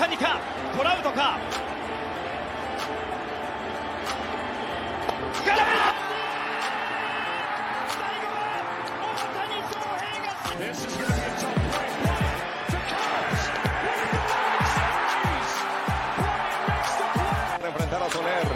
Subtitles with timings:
[0.00, 0.39] 谷か
[0.75, 1.37] トラウトか
[5.43, 5.79] 空振り
[7.87, 8.41] 最後は
[9.01, 11.93] 大谷翔平が This is going to be a tough break.
[12.01, 12.41] Bryant
[12.71, 13.43] to Cubs.
[13.81, 14.61] With the big
[15.13, 15.55] squeeze.
[16.17, 17.49] Bryant makes the play.
[17.57, 18.47] para enfrentar a Soler.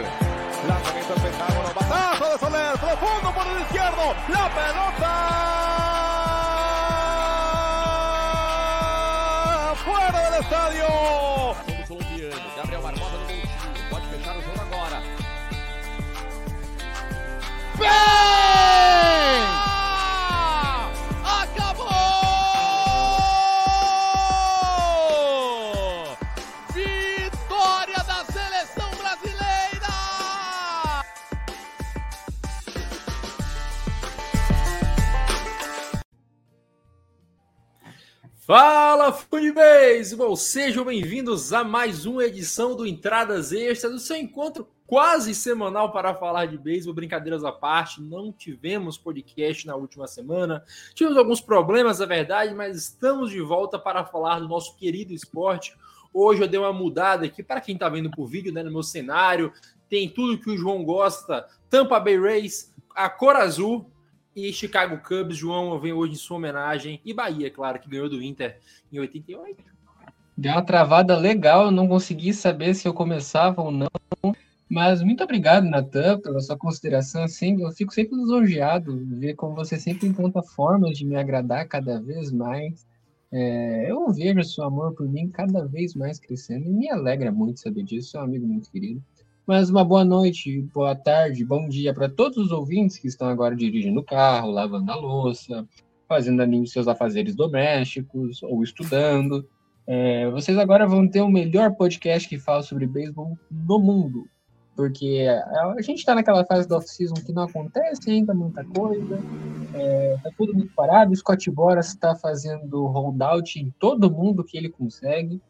[0.68, 1.68] Lanzamiento al pentágono.
[1.74, 2.72] Batazo de Soler.
[2.78, 4.04] Profundo por el izquierdo.
[4.28, 5.84] La pelota.
[38.46, 39.12] Fala,
[39.52, 40.36] beisebol!
[40.36, 46.14] Sejam bem-vindos a mais uma edição do Entradas Extras, do seu encontro quase semanal para
[46.14, 48.00] falar de beisebol, brincadeiras à parte.
[48.00, 50.62] Não tivemos podcast na última semana,
[50.94, 55.76] tivemos alguns problemas, é verdade, mas estamos de volta para falar do nosso querido esporte.
[56.14, 58.84] Hoje eu dei uma mudada aqui para quem está vendo por vídeo, né, no meu
[58.84, 59.52] cenário.
[59.90, 63.90] Tem tudo que o João gosta: Tampa Bay Rays, a cor azul
[64.36, 65.38] e Chicago Cubs.
[65.38, 67.00] João vem hoje em sua homenagem.
[67.02, 68.60] E Bahia, claro, que ganhou do Inter
[68.92, 69.64] em 88.
[70.36, 73.88] Deu uma travada legal, eu não consegui saber se eu começava ou não.
[74.68, 77.26] Mas muito obrigado, Natan, pela sua consideração.
[77.26, 81.98] Sempre, eu fico sempre lisonjeado ver como você sempre encontra formas de me agradar cada
[81.98, 82.86] vez mais.
[83.32, 87.60] É, eu vejo seu amor por mim cada vez mais crescendo e me alegra muito
[87.60, 88.18] saber disso.
[88.18, 89.02] Um amigo muito querido.
[89.46, 93.54] Mas uma boa noite, boa tarde, bom dia para todos os ouvintes que estão agora
[93.54, 95.64] dirigindo o carro, lavando a louça,
[96.08, 99.48] fazendo ali seus afazeres domésticos ou estudando.
[99.86, 104.26] É, vocês agora vão ter o melhor podcast que fala sobre beisebol no mundo.
[104.74, 105.24] Porque
[105.78, 109.22] a gente está naquela fase da off-season que não acontece ainda muita coisa,
[109.72, 111.12] é, tá tudo muito parado.
[111.12, 115.40] O Scott Boras está fazendo holdout em todo mundo que ele consegue.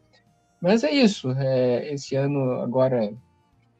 [0.61, 1.31] Mas é isso.
[1.31, 3.11] É, esse ano, agora,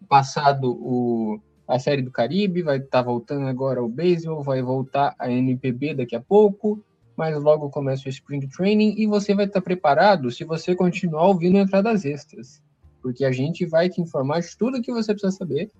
[0.07, 5.15] passado o, a Série do Caribe, vai estar tá voltando agora o beisebol, vai voltar
[5.19, 6.83] a NPB daqui a pouco,
[7.15, 11.27] mas logo começa o Spring Training e você vai estar tá preparado se você continuar
[11.27, 12.61] ouvindo entradas extras
[13.07, 15.71] porque a gente vai te informar de tudo que você precisa saber.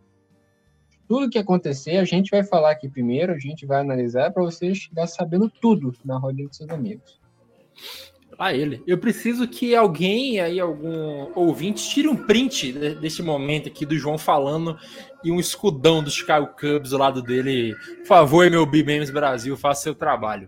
[1.10, 4.74] Tudo que acontecer, a gente vai falar aqui primeiro, a gente vai analisar para você
[4.74, 7.20] chegar sabendo tudo na rodinha dos seus amigos.
[8.40, 8.84] Ah, ele.
[8.86, 14.16] Eu preciso que alguém aí, algum ouvinte, tire um print deste momento aqui do João
[14.16, 14.78] falando
[15.24, 17.76] e um escudão do Chicago Cubs do lado dele.
[18.00, 20.48] Por favor, meu BMs Brasil, faça seu trabalho.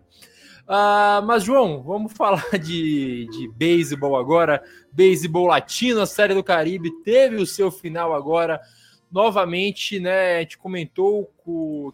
[0.68, 4.62] Uh, mas, João, vamos falar de, de beisebol agora.
[4.92, 8.62] Beisebol latino, a Série do Caribe teve o seu final agora.
[9.12, 10.38] Novamente, né?
[10.38, 11.32] A gente comentou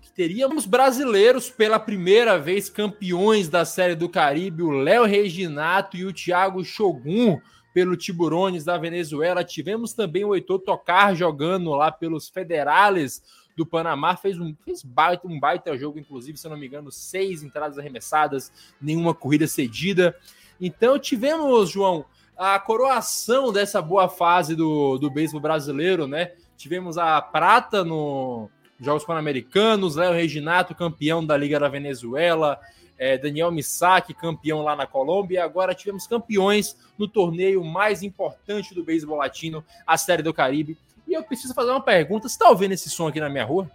[0.02, 6.06] que teríamos brasileiros pela primeira vez campeões da Série do Caribe, o Léo Reginato e
[6.06, 7.40] o Thiago Shogun
[7.74, 9.44] pelo Tiburones da Venezuela.
[9.44, 13.24] Tivemos também o Heitor Tocar jogando lá pelos Federales
[13.56, 17.44] do Panamá, fez um, fez baita, um baita jogo, inclusive, se não me engano, seis
[17.44, 20.16] entradas arremessadas, nenhuma corrida cedida.
[20.60, 22.06] Então tivemos, João,
[22.38, 26.34] a coroação dessa boa fase do, do beisebol brasileiro, né?
[26.58, 28.50] Tivemos a prata no
[28.80, 32.60] Jogos Pan-Americanos, Léo Reginato, campeão da Liga da Venezuela,
[32.98, 38.84] é, Daniel Misaki, campeão lá na Colômbia, agora tivemos campeões no torneio mais importante do
[38.84, 40.78] beisebol latino, a Série do Caribe.
[41.08, 43.70] E eu preciso fazer uma pergunta: você está ouvindo esse som aqui na minha rua?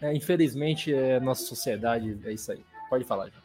[0.00, 2.64] É, infelizmente, é, nossa sociedade é isso aí.
[2.90, 3.41] Pode falar, João.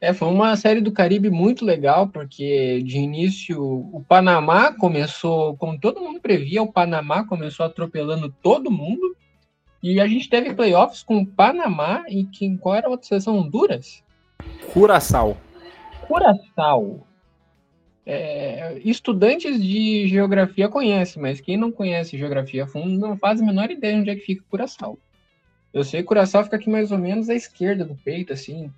[0.00, 5.78] É, foi uma série do Caribe muito legal, porque de início o Panamá começou, como
[5.78, 9.14] todo mundo previa, o Panamá começou atropelando todo mundo.
[9.82, 13.36] E a gente teve playoffs com o Panamá e quem, qual era a outra seleção?
[13.36, 14.02] Honduras?
[14.72, 15.36] Curaçao.
[16.06, 17.06] Curaçao.
[18.06, 23.44] É, estudantes de geografia conhecem, mas quem não conhece geografia a fundo não faz a
[23.44, 24.98] menor ideia de onde é que fica Curaçao.
[25.72, 28.70] Eu sei que Curaçao fica aqui mais ou menos à esquerda do peito, assim,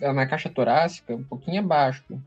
[0.00, 2.20] na caixa torácica, um pouquinho abaixo.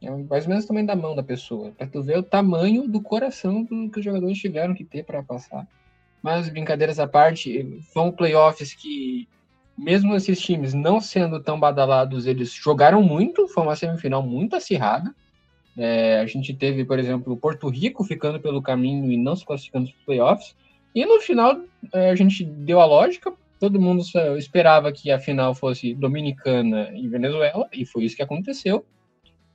[0.00, 2.88] É mais ou menos o tamanho da mão da pessoa, para tu ver o tamanho
[2.88, 5.66] do coração que os jogadores tiveram que ter para passar.
[6.22, 9.28] Mas brincadeiras à parte, são playoffs que
[9.76, 15.14] mesmo esses times não sendo tão badalados, eles jogaram muito, foi uma semifinal muito acirrada.
[15.76, 19.86] É, a gente teve, por exemplo, Porto Rico ficando pelo caminho e não se classificando
[19.86, 20.56] para os playoffs.
[20.94, 21.60] E no final,
[21.92, 24.02] é, a gente deu a lógica, Todo mundo
[24.36, 28.84] esperava que a final fosse Dominicana e Venezuela, e foi isso que aconteceu.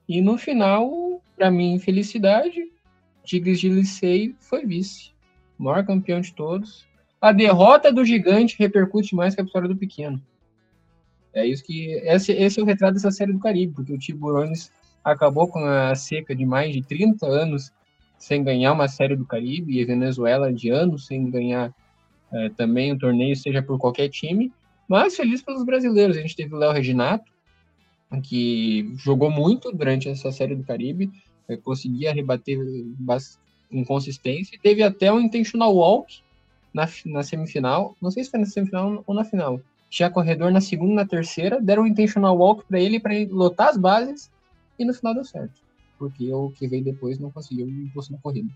[0.08, 2.72] E no final, para mim, felicidade,
[3.26, 5.12] Tigres de Licei foi vice.
[5.58, 6.88] Maior campeão de todos.
[7.20, 10.22] A derrota do gigante repercute mais que a vitória do pequeno.
[11.34, 11.92] É isso que.
[12.06, 14.72] Esse, esse é o retrato dessa série do Caribe, porque o Tiburones
[15.04, 17.74] acabou com a seca de mais de 30 anos
[18.18, 21.76] sem ganhar uma série do Caribe, e a Venezuela de anos sem ganhar
[22.32, 24.52] é, também um torneio, seja por qualquer time.
[24.88, 26.18] Mas feliz pelos brasileiros.
[26.18, 27.32] A gente teve o Léo Reginato,
[28.24, 31.12] que jogou muito durante essa série do Caribe,
[31.48, 32.58] é, conseguia rebater
[33.86, 34.58] consistência.
[34.62, 36.22] Teve até um intentional walk
[36.74, 39.60] na, na semifinal, não sei se foi na semifinal ou na final.
[39.90, 43.70] Tinha corredor na segunda e na terceira, deram um intentional walk para ele para lotar
[43.70, 44.30] as bases
[44.78, 45.62] e no final deu certo,
[45.98, 48.50] porque o que veio depois não conseguiu impulso na corrida.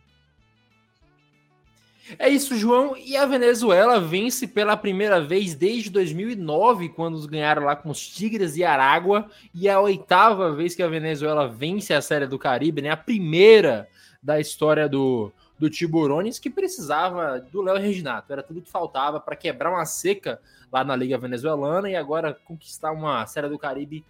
[2.18, 2.96] É isso, João.
[2.98, 8.58] E a Venezuela vence pela primeira vez desde 2009, quando ganharam lá com os Tigres
[8.58, 9.30] e Aragua.
[9.54, 12.90] E é a oitava vez que a Venezuela vence a Série do Caribe, né?
[12.90, 13.88] A primeira
[14.22, 18.32] da história do, do Tiburones, que precisava do Léo Reginato.
[18.34, 22.92] Era tudo que faltava para quebrar uma seca lá na Liga Venezuelana e agora conquistar
[22.92, 24.04] uma Série do Caribe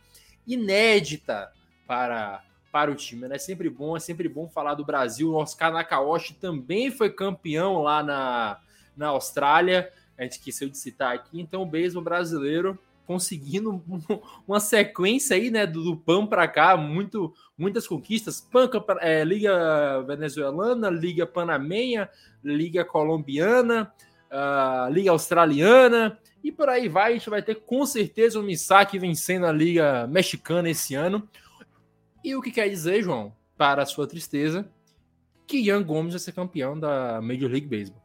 [0.47, 1.51] inédita
[1.85, 2.41] para
[2.71, 3.27] para o time.
[3.27, 3.35] Né?
[3.35, 5.31] É sempre bom, é sempre bom falar do Brasil.
[5.31, 8.59] O Oscar Nakaoshi também foi campeão lá na,
[8.95, 9.91] na Austrália.
[10.17, 11.39] A gente esqueceu de citar aqui.
[11.41, 13.83] Então, o beisebol brasileiro conseguindo
[14.47, 18.39] uma sequência aí, né, do, do PAN para cá, muito, muitas conquistas.
[18.39, 18.69] PAN,
[19.01, 22.09] é, Liga Venezuelana, Liga Panamenha,
[22.41, 23.91] Liga Colombiana,
[24.31, 27.11] uh, Liga Australiana, e por aí vai.
[27.11, 31.27] A gente vai ter com certeza o Misaki vencendo a Liga Mexicana esse ano.
[32.23, 34.69] E o que quer dizer, João, para a sua tristeza,
[35.47, 38.01] que Ian Gomes vai ser campeão da Major League Baseball.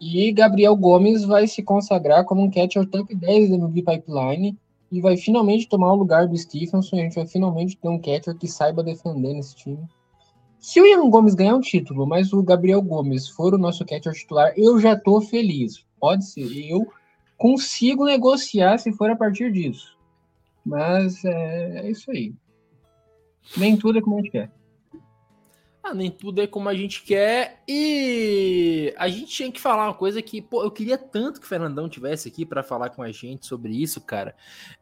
[0.00, 4.58] E Gabriel Gomes vai se consagrar como um catcher top 10 da MLB Pipeline
[4.90, 6.96] e vai finalmente tomar o lugar do Stephenson.
[6.96, 9.78] A gente vai finalmente ter um catcher que saiba defender nesse time.
[10.58, 14.12] Se o Ian Gomes ganhar um título, mas o Gabriel Gomes for o nosso catcher
[14.12, 15.84] titular, eu já tô feliz.
[16.00, 16.50] Pode ser.
[16.68, 16.86] Eu
[17.38, 19.96] consigo negociar se for a partir disso.
[20.64, 22.34] Mas é, é isso aí.
[23.56, 24.50] Nem tudo é como a gente quer.
[25.84, 27.60] Ah, nem tudo é como a gente quer.
[27.66, 31.48] E a gente tinha que falar uma coisa que, pô, eu queria tanto que o
[31.48, 34.32] Fernandão tivesse aqui para falar com a gente sobre isso, cara.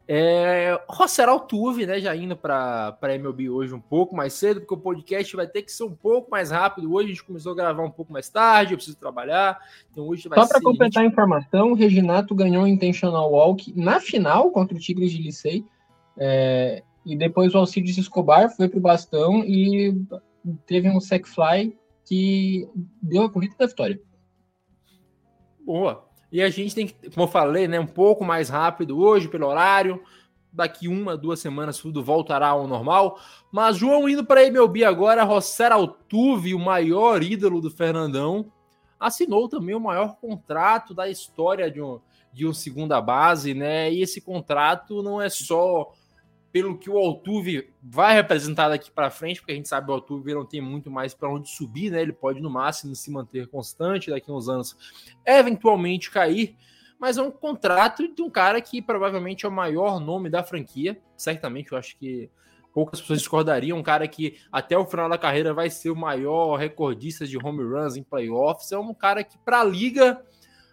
[0.06, 4.76] É, Rosser Altuve, né, já indo para MLB hoje um pouco mais cedo, porque o
[4.76, 6.92] podcast vai ter que ser um pouco mais rápido.
[6.92, 9.58] Hoje a gente começou a gravar um pouco mais tarde, eu preciso trabalhar.
[9.90, 11.06] Então hoje vai Só para completar 20...
[11.06, 15.64] a informação, o Reginato ganhou um intentional walk na final contra o Tigres de Licei.
[16.18, 19.94] É, e depois o Alcides Escobar foi para o bastão e
[20.66, 22.68] teve um sack fly que
[23.02, 24.00] deu a corrida da vitória.
[25.64, 26.08] Boa.
[26.32, 29.46] E a gente tem que, como eu falei, né, um pouco mais rápido hoje pelo
[29.46, 30.02] horário.
[30.52, 33.18] Daqui uma, duas semanas tudo voltará ao normal.
[33.52, 38.50] Mas João indo para a MLB agora, Rosser Altuve, o maior ídolo do Fernandão,
[38.98, 42.00] assinou também o maior contrato da história de um,
[42.32, 43.92] de um segunda base, né?
[43.92, 45.92] E esse contrato não é só
[46.52, 49.94] pelo que o Altuve vai representar daqui para frente, porque a gente sabe que o
[49.94, 52.02] Altuve não tem muito mais para onde subir, né?
[52.02, 54.76] Ele pode no máximo se manter constante daqui a uns anos,
[55.24, 56.56] eventualmente cair,
[56.98, 61.00] mas é um contrato de um cara que provavelmente é o maior nome da franquia,
[61.16, 62.28] certamente eu acho que
[62.74, 66.56] poucas pessoas discordariam, um cara que até o final da carreira vai ser o maior
[66.56, 70.22] recordista de home runs em playoffs, é um cara que para a liga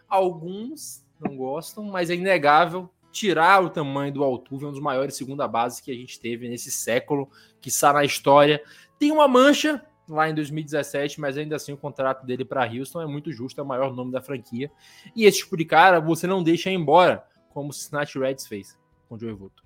[0.07, 5.47] alguns não gostam, mas é inegável tirar o tamanho do Altuve, um dos maiores segunda
[5.47, 8.61] bases que a gente teve nesse século, que está na história.
[8.99, 13.07] Tem uma mancha lá em 2017, mas ainda assim o contrato dele para Houston é
[13.07, 14.71] muito justo, é o maior nome da franquia.
[15.15, 18.77] E esse tipo de cara você não deixa ir embora, como o Cincinnati Reds fez
[19.09, 19.65] com o Joey Votto.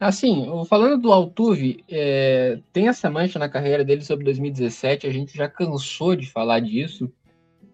[0.00, 5.36] Assim, falando do Altuve, é, tem essa mancha na carreira dele sobre 2017, a gente
[5.36, 7.12] já cansou de falar disso.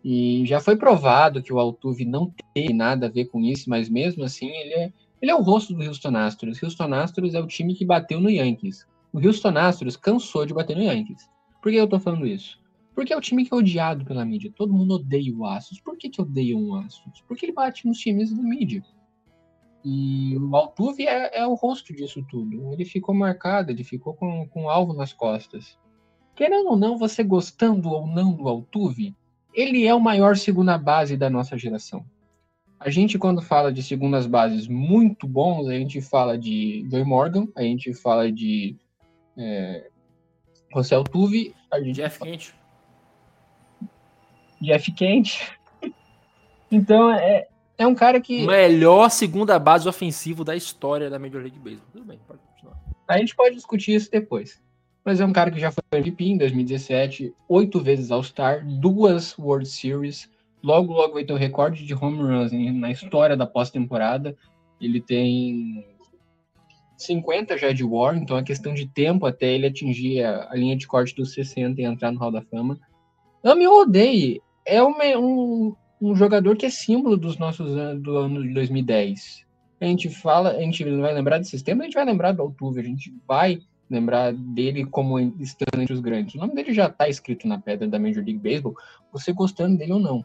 [0.09, 3.89] E já foi provado que o Altuve não tem nada a ver com isso, mas
[3.89, 6.63] mesmo assim ele é, ele é o rosto do Houston Astros.
[6.63, 8.87] O Houston Astros é o time que bateu no Yankees.
[9.13, 11.29] O Houston Astros cansou de bater no Yankees.
[11.61, 12.57] Por que eu tô falando isso?
[12.95, 14.53] Porque é o time que é odiado pela mídia.
[14.55, 15.81] Todo mundo odeia o Astros.
[15.81, 17.25] Por que, que odeiam o Astros?
[17.27, 18.85] Porque ele bate nos times da mídia.
[19.85, 22.73] E o Altuve é, é, o rosto disso tudo.
[22.73, 25.77] Ele ficou marcado, ele ficou com, com um alvo nas costas.
[26.37, 29.13] Querendo ou não, você gostando ou não do Altuve,
[29.57, 32.05] ele é o maior segunda base da nossa geração.
[32.79, 37.49] A gente, quando fala de segundas bases muito bons, a gente fala de Joey Morgan,
[37.57, 38.77] a gente fala de
[39.35, 39.89] é,
[40.75, 42.53] José Altuve, a gente Jeff Kent.
[44.61, 45.41] Jeff Kent.
[46.71, 47.49] Então, é,
[47.79, 48.47] é um cara que.
[48.47, 51.89] Melhor segunda base ofensivo da história da Major League Baseball.
[51.93, 52.79] Tudo bem, pode continuar.
[53.09, 54.61] A gente pode discutir isso depois.
[55.07, 59.69] Mas é um cara que já foi MVP em 2017, oito vezes All-Star, duas World
[59.69, 60.29] Series.
[60.61, 64.37] Logo, logo vai ter o recorde de home runs na história da pós-temporada.
[64.81, 65.87] Ele tem
[66.97, 70.77] 50 já de War, então é questão de tempo até ele atingir a, a linha
[70.77, 72.77] de corte dos 60 e entrar no Hall da Fama.
[73.45, 75.73] Ame ou odeie, é um,
[76.03, 79.47] um jogador que é símbolo dos nossos do ano de 2010.
[79.81, 82.81] A gente fala, a gente vai lembrar desses tempos, a gente vai lembrar do Altuve,
[82.81, 83.61] a gente vai
[83.91, 86.35] lembrar dele como estando entre os grandes.
[86.35, 88.75] O nome dele já está escrito na pedra da Major League Baseball,
[89.13, 90.25] você gostando dele ou não.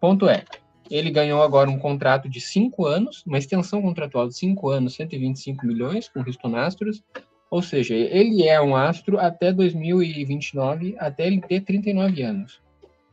[0.00, 0.44] Ponto é,
[0.90, 5.66] ele ganhou agora um contrato de cinco anos, uma extensão contratual de cinco anos, 125
[5.66, 7.02] milhões com o Houston Astros,
[7.50, 12.62] ou seja, ele é um astro até 2029, até ele ter 39 anos.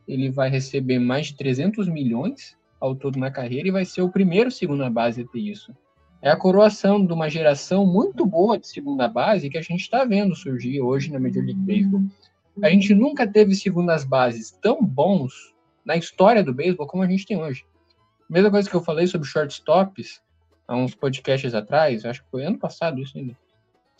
[0.08, 4.10] Ele vai receber mais de 300 milhões ao todo na carreira e vai ser o
[4.10, 5.74] primeiro segunda base a ter isso.
[6.22, 10.04] É a coroação de uma geração muito boa de segunda base que a gente está
[10.04, 12.02] vendo surgir hoje na Major League Baseball.
[12.62, 17.24] A gente nunca teve segundas bases tão bons na história do beisebol como a gente
[17.24, 17.64] tem hoje.
[18.28, 20.20] Mesma coisa que eu falei sobre shortstops
[20.68, 23.34] há uns podcasts atrás, acho que foi ano passado isso ainda.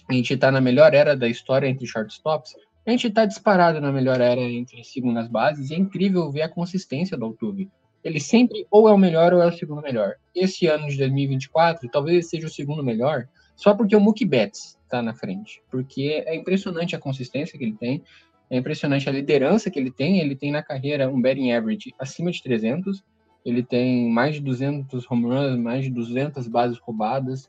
[0.07, 2.55] A gente está na melhor era da história entre shortstops.
[2.87, 6.49] A gente está disparado na melhor era entre segundas bases e é incrível ver a
[6.51, 7.71] consistência do Altuve.
[8.03, 10.15] Ele sempre ou é o melhor ou é o segundo melhor.
[10.35, 15.03] Esse ano de 2024, talvez seja o segundo melhor, só porque o Mookie Betts está
[15.03, 15.63] na frente.
[15.71, 18.03] Porque é impressionante a consistência que ele tem,
[18.51, 20.19] é impressionante a liderança que ele tem.
[20.19, 23.03] Ele tem na carreira um batting average acima de 300,
[23.45, 27.49] ele tem mais de 200 home runs, mais de 200 bases roubadas.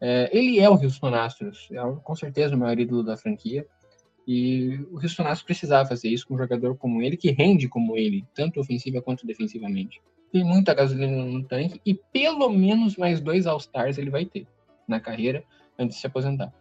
[0.00, 3.66] É, ele é o Houston Astros, é com certeza o maior ídolo da franquia.
[4.32, 8.24] E o Astros precisava fazer isso com um jogador como ele, que rende como ele,
[8.32, 10.00] tanto ofensiva quanto defensivamente.
[10.30, 14.46] Tem muita gasolina no tanque e pelo menos mais dois All-Stars ele vai ter
[14.86, 15.42] na carreira
[15.76, 16.54] antes de se aposentar.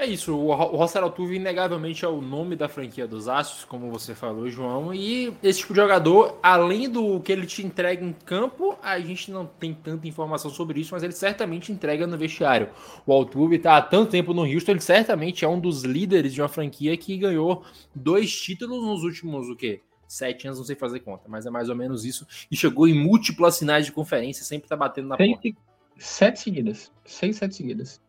[0.00, 3.64] É isso, o Ro- o Rosser Altuve inegavelmente é o nome da franquia dos Astros,
[3.64, 8.04] como você falou, João, e esse tipo de jogador, além do que ele te entrega
[8.04, 12.16] em campo, a gente não tem tanta informação sobre isso, mas ele certamente entrega no
[12.16, 12.68] vestiário.
[13.04, 16.40] O Altuve tá há tanto tempo no Houston, ele certamente é um dos líderes de
[16.40, 19.80] uma franquia que ganhou dois títulos nos últimos, o quê?
[20.06, 22.94] Sete anos, não sei fazer conta, mas é mais ou menos isso, e chegou em
[22.94, 25.48] múltiplas finais de conferência, sempre tá batendo na Seis, porta.
[25.98, 26.92] sete seguidas.
[27.04, 28.00] Seis, sete seguidas.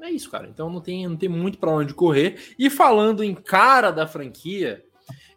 [0.00, 0.48] É isso, cara.
[0.48, 2.54] Então não tem, não tem muito para onde correr.
[2.58, 4.84] E falando em cara da franquia,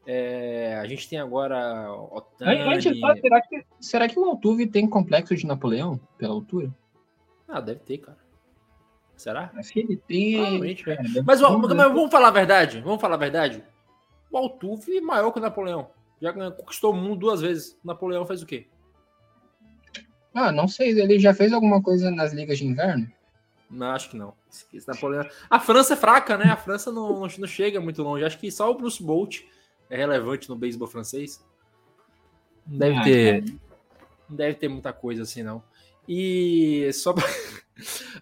[0.05, 2.59] é, a gente tem agora Otani.
[2.59, 6.73] Antes, será, que, será que o Altuve tem complexo de Napoleão pela altura?
[7.47, 8.17] Ah, deve ter, cara.
[9.15, 9.51] Será?
[9.55, 10.75] Acho que ele tem.
[10.75, 12.81] Cara, deve Mas, ó, mas vamos falar a verdade.
[12.81, 13.63] Vamos falar a verdade.
[14.31, 15.89] O Altuve é maior que o Napoleão.
[16.21, 17.77] Já conquistou o mundo duas vezes.
[17.83, 18.67] O Napoleão fez o quê?
[20.33, 20.99] Ah, não sei.
[20.99, 23.11] Ele já fez alguma coisa nas ligas de inverno?
[23.71, 24.33] Não, acho que não.
[24.87, 25.25] Napoleão...
[25.49, 26.45] A França é fraca, né?
[26.45, 28.23] A França não, não, não chega muito longe.
[28.25, 29.41] Acho que só o Bruce Bolt
[29.89, 31.43] é relevante no beisebol francês.
[32.67, 33.43] Não deve Ah, ter.
[34.29, 35.63] Não deve ter muita coisa assim, não.
[36.07, 37.23] E só pra...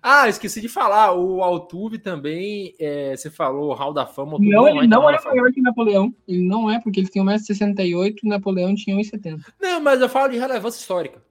[0.01, 1.11] Ah, esqueci de falar.
[1.13, 2.73] O Altuve também.
[2.79, 4.31] é, você falou Hall da Fama.
[4.31, 5.35] o Altuve Não, ele não Hall é Fama.
[5.35, 6.15] maior que Napoleão.
[6.25, 9.43] Ele não é, porque ele tem 1,68m e Napoleão tinha 1,70m.
[9.59, 11.21] Não, mas eu falo de relevância histórica.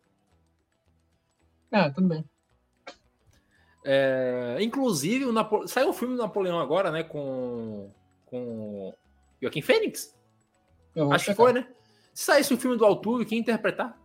[1.73, 2.25] Ah, tudo bem.
[3.91, 5.67] É, inclusive, o Napo...
[5.67, 7.03] saiu um filme do Napoleão agora, né?
[7.03, 7.91] Com.
[8.27, 8.93] Com.
[9.41, 10.15] Joaquim Fênix?
[10.95, 11.67] Eu Acho que foi, né?
[12.13, 13.99] Se saísse o filme do Altuve, quem interpretar?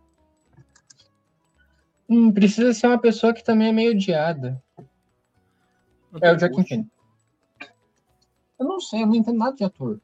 [2.08, 4.62] Hum, precisa ser uma pessoa que também é meio odiada.
[6.10, 6.64] Não É o Joaquim.
[6.64, 6.90] Phoenix.
[8.58, 10.00] Eu não sei, eu não entendo nada de ator.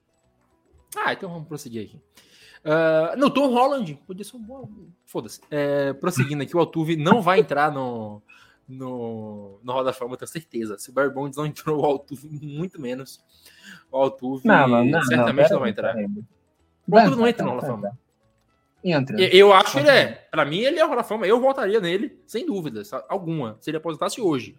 [0.95, 1.99] Ah, então vamos prosseguir aqui.
[2.63, 4.69] Ah, no Tom Holland, podia ser um bom.
[5.07, 5.41] Foda-se.
[5.51, 8.21] É, prosseguindo aqui, o Altuve não vai entrar no,
[8.71, 10.79] no, no Hall da Fama, eu tenho certeza.
[10.79, 13.23] Se o Barry Bonds não entrou, o Altuve, muito menos.
[13.91, 14.43] O Altuve
[15.09, 15.97] certamente não, vai entrar.
[16.89, 17.99] O Altuve não entra no Hall da Fama.
[18.83, 19.21] Entra.
[19.21, 20.07] Eu, acho que ele é.
[20.31, 21.27] Pra mim, ele é o Hall da Fama.
[21.27, 24.57] Eu votaria nele, sem dúvida alguma, se ele aposentasse hoje.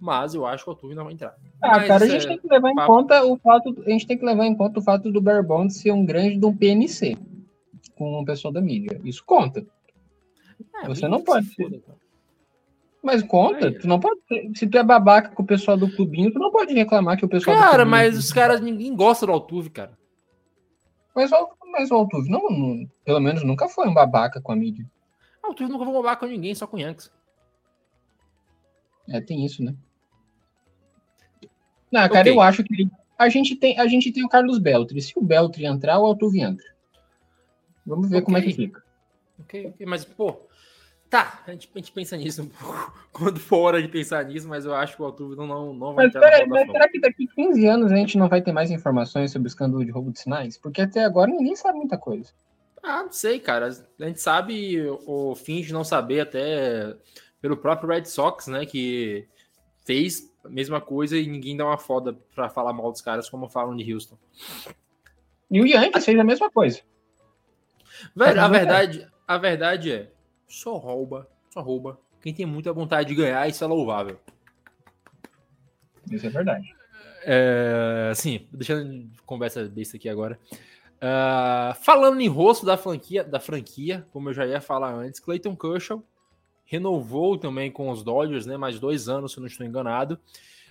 [0.00, 1.36] Mas eu acho que o Altuve não vai entrar.
[1.60, 2.86] Ah, Mas cara, a isso gente é tem que levar em papo.
[2.86, 5.76] conta o fato, a gente tem que levar em conta o fato do Barry Bonds
[5.76, 7.18] ser um grande de um PNC
[7.96, 8.98] com o pessoal da mídia.
[9.04, 9.62] Isso conta.
[10.82, 11.98] É, Você não pode se foda, cara.
[13.02, 13.78] Mas conta, Aí.
[13.78, 14.20] tu não pode.
[14.54, 17.28] Se tu é babaca com o pessoal do clubinho, tu não pode reclamar que o
[17.28, 19.98] pessoal Cara, mas os caras, ninguém gosta do Altuve, cara.
[21.14, 24.56] Mas, o- mas o Altuve, não, não- pelo menos nunca foi um babaca com a
[24.56, 24.84] mídia.
[25.42, 27.10] O Altuve nunca vai roubar com ninguém, só com o Yankees.
[29.08, 29.74] É, tem isso, né?
[31.90, 32.32] Não, cara, Ok.
[32.32, 32.88] eu acho que
[33.18, 35.00] a gente tem, a gente tem o Carlos Beltri.
[35.00, 36.66] Se o Beltri entrar, o Altuve entra.
[37.84, 38.82] Vamos ver como é que fica.
[39.40, 40.42] Ok, ok, mas, pô,
[41.10, 44.48] tá, a gente, a gente pensa nisso um pouco quando for hora de pensar nisso,
[44.48, 46.88] mas eu acho que o Altuve não, não, não vai Mas, entrar da mas será
[46.88, 49.90] que daqui 15 anos a gente não vai ter mais informações sobre o escândalo de
[49.90, 50.56] roubo de sinais?
[50.56, 52.30] Porque até agora ninguém sabe muita coisa.
[52.82, 53.68] Ah, não sei, cara.
[53.68, 56.96] A gente sabe, ou finge não saber até
[57.42, 59.26] pelo próprio Red Sox, né, que
[59.84, 63.48] fez a mesma coisa e ninguém dá uma foda pra falar mal dos caras como
[63.48, 64.16] falam de Houston.
[65.50, 66.80] E o Yankees fez a mesma coisa.
[68.14, 70.10] Velho, a verdade, a verdade é,
[70.50, 71.98] só rouba, só rouba.
[72.20, 74.18] Quem tem muita vontade de ganhar, isso é louvável.
[76.10, 76.74] Isso é verdade.
[77.22, 80.38] É, assim, deixando de conversa besta aqui agora.
[81.00, 85.56] Ah, falando em rosto da franquia, da franquia, como eu já ia falar antes, Clayton
[85.56, 86.02] Kershaw
[86.64, 88.56] renovou também com os Dodgers, né?
[88.56, 90.18] Mais dois anos, se eu não estou enganado.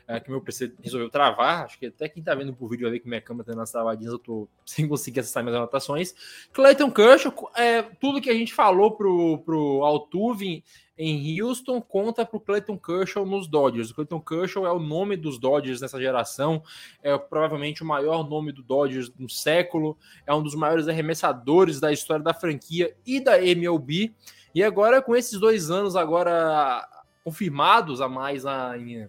[0.10, 1.66] É, que meu PC resolveu travar.
[1.66, 4.12] Acho que até quem tá vendo por vídeo ver que minha câmera tá nas travadinhas,
[4.12, 6.16] eu tô sem conseguir acessar minhas anotações.
[6.52, 10.64] Clayton Kershaw, é, tudo que a gente falou pro, pro Altuve
[10.98, 13.92] em Houston conta pro Clayton Kershaw nos Dodgers.
[13.92, 16.64] O Clayton Kershaw é o nome dos Dodgers nessa geração,
[17.04, 21.94] é provavelmente o maior nome do Dodgers no século, é um dos maiores arremessadores da
[21.94, 24.12] história da franquia e da MLB.
[24.56, 26.84] E agora, com esses dois anos agora
[27.24, 29.08] confirmados a mais a, em,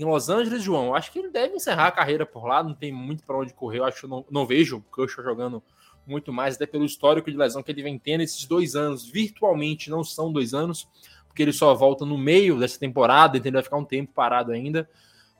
[0.00, 2.90] em Los Angeles, João, acho que ele deve encerrar a carreira por lá, não tem
[2.90, 3.80] muito para onde correr.
[3.80, 5.62] Eu acho que não, não vejo o Kershaw jogando
[6.06, 8.22] muito mais, até pelo histórico de lesão que ele vem tendo.
[8.22, 10.88] Esses dois anos, virtualmente, não são dois anos,
[11.28, 14.52] porque ele só volta no meio dessa temporada, então ele vai ficar um tempo parado
[14.52, 14.88] ainda.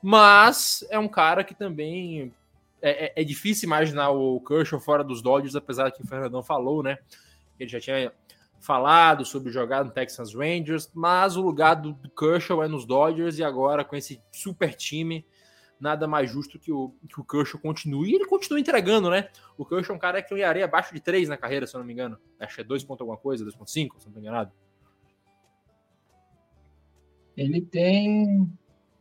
[0.01, 2.31] Mas é um cara que também
[2.81, 6.83] é, é- é difícil imaginar o Kershaw fora dos Dodgers, apesar que o Fernandão falou,
[6.83, 6.97] né?
[7.59, 8.11] Ele já tinha
[8.61, 13.43] falado sobre jogar no Texas Rangers, mas o lugar do Kershaw é nos Dodgers e
[13.43, 15.25] agora com esse super time,
[15.79, 18.11] nada mais justo que o, que o Kershaw continue.
[18.11, 19.29] E ele continua entregando, né?
[19.57, 21.79] O Kershaw é um cara que tem areia abaixo de 3 na carreira, se eu
[21.79, 22.19] não me engano.
[22.39, 24.51] Acho que é 2 ponto alguma coisa, 2.5, se eu não estou enganado.
[27.35, 28.47] Ele tem.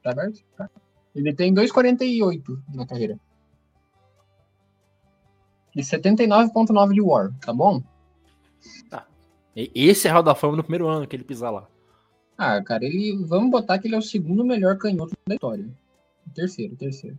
[0.03, 0.43] Tá aberto?
[0.57, 0.71] Tá.
[1.15, 3.21] Ele tem 2,48 na carreira.
[5.77, 7.83] E 79,9 de War, tá bom?
[8.65, 9.10] E-
[9.55, 11.69] Esse é a Hall da Fama no primeiro ano que ele pisar lá.
[12.39, 13.17] Ah, cara, ele.
[13.27, 15.69] Vamos botar que ele é o segundo melhor canhoto da história.
[16.27, 17.19] O terceiro, o terceiro.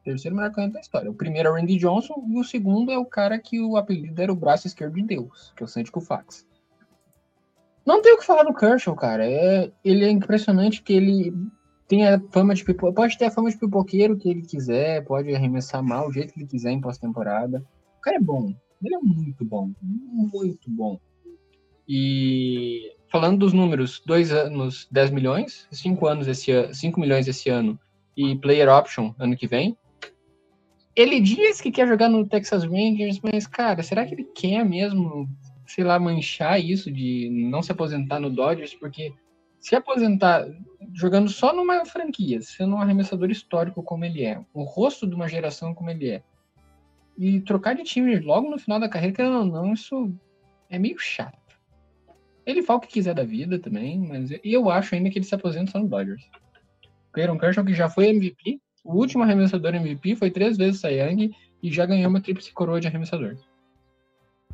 [0.00, 1.10] O terceiro melhor canhoto da história.
[1.10, 4.20] O primeiro é o Randy Johnson e o segundo é o cara que o apelido
[4.20, 6.46] era o braço esquerdo de Deus, que é o Sandy Koufax.
[7.86, 9.24] Não tem o que falar do Kershaw, cara.
[9.26, 11.32] É, ele é impressionante que ele
[11.86, 12.92] tem a fama de pipo...
[12.92, 16.40] pode ter a fama de pipoqueiro que ele quiser, pode arremessar mal o jeito que
[16.40, 17.64] ele quiser em pós-temporada.
[17.98, 18.52] O cara é bom.
[18.82, 19.72] Ele é muito bom.
[19.80, 21.00] Muito bom.
[21.88, 27.48] E falando dos números, dois anos, 10 milhões, 5 anos esse ano, 5 milhões esse
[27.48, 27.78] ano
[28.16, 29.76] e player option ano que vem.
[30.94, 35.28] Ele diz que quer jogar no Texas Rangers, mas, cara, será que ele quer mesmo,
[35.66, 38.74] sei lá, manchar isso de não se aposentar no Dodgers?
[38.74, 39.12] Porque
[39.60, 40.46] se aposentar
[40.92, 45.28] jogando só numa franquia, sendo um arremessador histórico como ele é, o rosto de uma
[45.28, 46.22] geração como ele é,
[47.16, 50.12] e trocar de time logo no final da carreira, não, isso
[50.70, 51.47] é meio chato.
[52.48, 55.34] Ele fala o que quiser da vida também, mas eu acho ainda que ele se
[55.34, 56.26] aposenta só no Dodgers.
[57.12, 61.36] Clayton Kershaw, que já foi MVP, o último arremessador MVP, foi três vezes Cy Young
[61.62, 63.36] e já ganhou uma tríplice coroa de arremessador.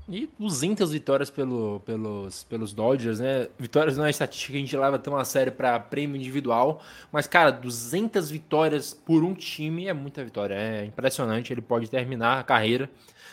[0.08, 3.46] E 200 vitórias pelo, pelos, pelos Dodgers, né?
[3.56, 7.28] Vitórias não é estatística que a gente leva tão a sério para prêmio individual, mas,
[7.28, 10.54] cara, 200 vitórias por um time é muita vitória.
[10.54, 11.52] É impressionante.
[11.52, 12.90] Ele pode terminar a carreira,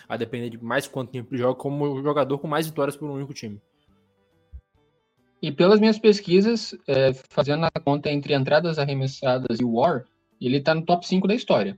[0.08, 3.10] a depender de mais quanto tempo ele joga, como o jogador com mais vitórias por
[3.10, 3.60] um único time.
[5.42, 10.06] E pelas minhas pesquisas, é, fazendo a conta entre entradas arremessadas e War,
[10.40, 11.78] ele tá no top 5 da história.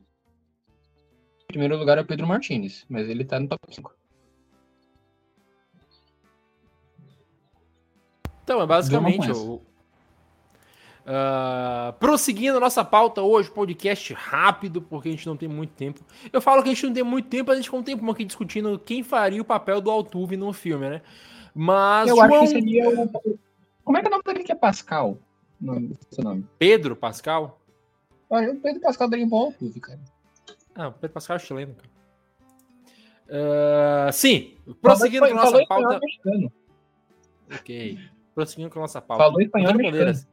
[1.44, 3.94] Em primeiro lugar é o Pedro Martinez, mas ele tá no top 5.
[8.44, 9.62] Então, é basicamente o.
[11.06, 16.02] Ah, prosseguindo a nossa pauta hoje, podcast rápido, porque a gente não tem muito tempo.
[16.32, 18.24] Eu falo que a gente não tem muito tempo, a gente ficou um tempo aqui
[18.24, 21.02] discutindo quem faria o papel do Altuve no filme, né?
[21.54, 23.40] Mas Eu João acho que seria o.
[23.84, 25.18] Como é que é o nome daquele que é Pascal?
[25.62, 26.48] O nome seu nome.
[26.58, 27.62] Pedro Pascal.
[28.30, 30.00] Olha, o Pedro Pascal daria um bom Altuve, cara.
[30.76, 31.90] Ah, o Pedro Pascal é chileno, cara.
[33.30, 36.00] Ah, sim, prosseguindo com a nossa pauta.
[37.54, 38.00] Ok.
[38.34, 39.24] Prosseguindo com a nossa pauta.
[39.24, 39.92] Falou espanhol mexicano.
[39.92, 40.28] Bandeiras.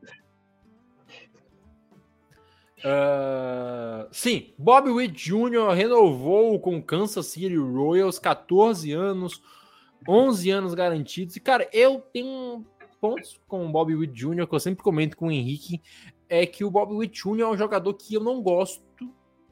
[2.82, 5.74] Ah, sim, Bob Witt Jr.
[5.74, 9.42] renovou com o Kansas City Royals 14 anos,
[10.08, 11.36] 11 anos garantidos.
[11.36, 12.64] E, cara, eu tenho
[13.00, 14.46] pontos com o Bob Witt Jr.
[14.46, 15.80] que eu sempre comento com o Henrique,
[16.28, 17.40] é que o Bob Witt Jr.
[17.40, 18.82] é um jogador que eu não gosto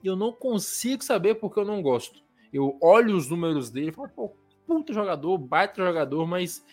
[0.02, 2.22] e eu não consigo saber porque eu não gosto.
[2.52, 4.32] Eu olho os números dele e falo, pô,
[4.66, 6.64] puta jogador, baita jogador, mas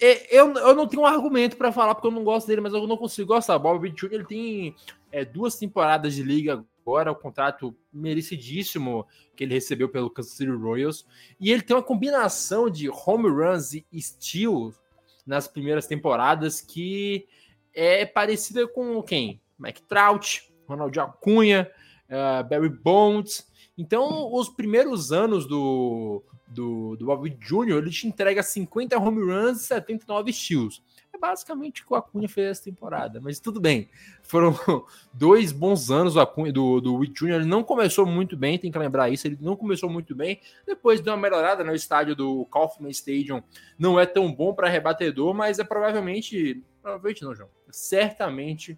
[0.00, 2.72] é, eu, eu não tenho um argumento para falar porque eu não gosto dele, mas
[2.72, 3.58] eu não consigo gostar.
[3.58, 4.12] Bob Jr.
[4.12, 4.76] ele tem
[5.12, 10.50] é, duas temporadas de liga agora, o contrato merecidíssimo que ele recebeu pelo Kansas City
[10.50, 11.06] Royals,
[11.40, 14.83] e ele tem uma combinação de home runs e steals
[15.26, 17.26] nas primeiras temporadas que
[17.74, 19.40] é parecida com quem?
[19.58, 21.70] Mike Trout, Ronald Acunha,
[22.08, 23.46] uh, Barry Bonds.
[23.76, 29.62] Então, os primeiros anos do, do, do Bob Jr., ele te entrega 50 home runs
[29.62, 30.82] e 79 steals.
[31.14, 33.88] É basicamente o que o Acunha fez essa temporada, mas tudo bem.
[34.20, 34.52] Foram
[35.14, 37.34] dois bons anos Acunha, do, do Witt Jr.
[37.34, 39.24] Ele não começou muito bem, tem que lembrar isso.
[39.28, 40.40] Ele não começou muito bem.
[40.66, 43.40] Depois deu uma melhorada no estádio do Kaufman Stadium.
[43.78, 46.64] Não é tão bom para rebatedor, mas é provavelmente.
[46.82, 47.48] Provavelmente não, João.
[47.70, 48.76] Certamente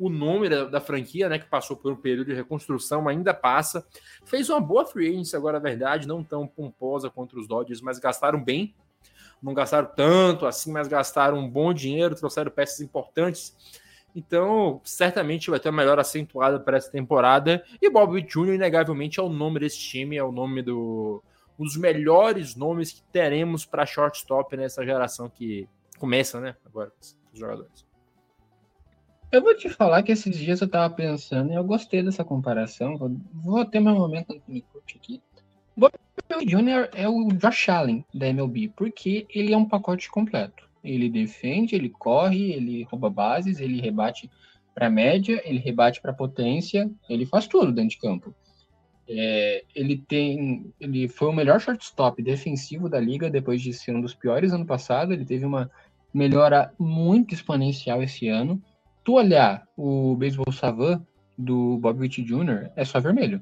[0.00, 3.86] o nome da, da, franquia, né, que passou por um período de reconstrução, ainda passa.
[4.24, 8.00] Fez uma boa free agency agora, a verdade, não tão pomposa contra os Dodgers, mas
[8.00, 8.74] gastaram bem.
[9.42, 13.54] Não gastaram tanto assim, mas gastaram um bom dinheiro, trouxeram peças importantes.
[14.14, 17.62] Então, certamente vai ter uma melhor acentuada para essa temporada.
[17.82, 21.22] E Bob Jr., inegavelmente, é o nome desse time, é o nome do.
[21.58, 25.68] Um dos melhores nomes que teremos para shortstop nessa geração que
[25.98, 26.56] começa, né?
[26.64, 27.86] Agora, os jogadores.
[29.30, 32.96] Eu vou te falar que esses dias eu tava pensando e eu gostei dessa comparação.
[33.34, 35.22] Vou, ter meu momento Anthony Coach aqui.
[35.76, 36.88] O Jr.
[36.94, 40.68] é o Josh Allen da MLB, porque ele é um pacote completo.
[40.82, 44.30] Ele defende, ele corre, ele rouba bases, ele rebate
[44.74, 48.34] para média, ele rebate para potência, ele faz tudo dentro de campo.
[49.08, 54.00] É, ele tem, ele foi o melhor shortstop defensivo da liga depois de ser um
[54.00, 55.12] dos piores ano passado.
[55.12, 55.70] Ele teve uma
[56.12, 58.60] melhora muito exponencial esse ano
[59.06, 61.00] tu olhar o beisebol savant
[61.38, 63.40] do Bob Witt Jr., é só vermelho.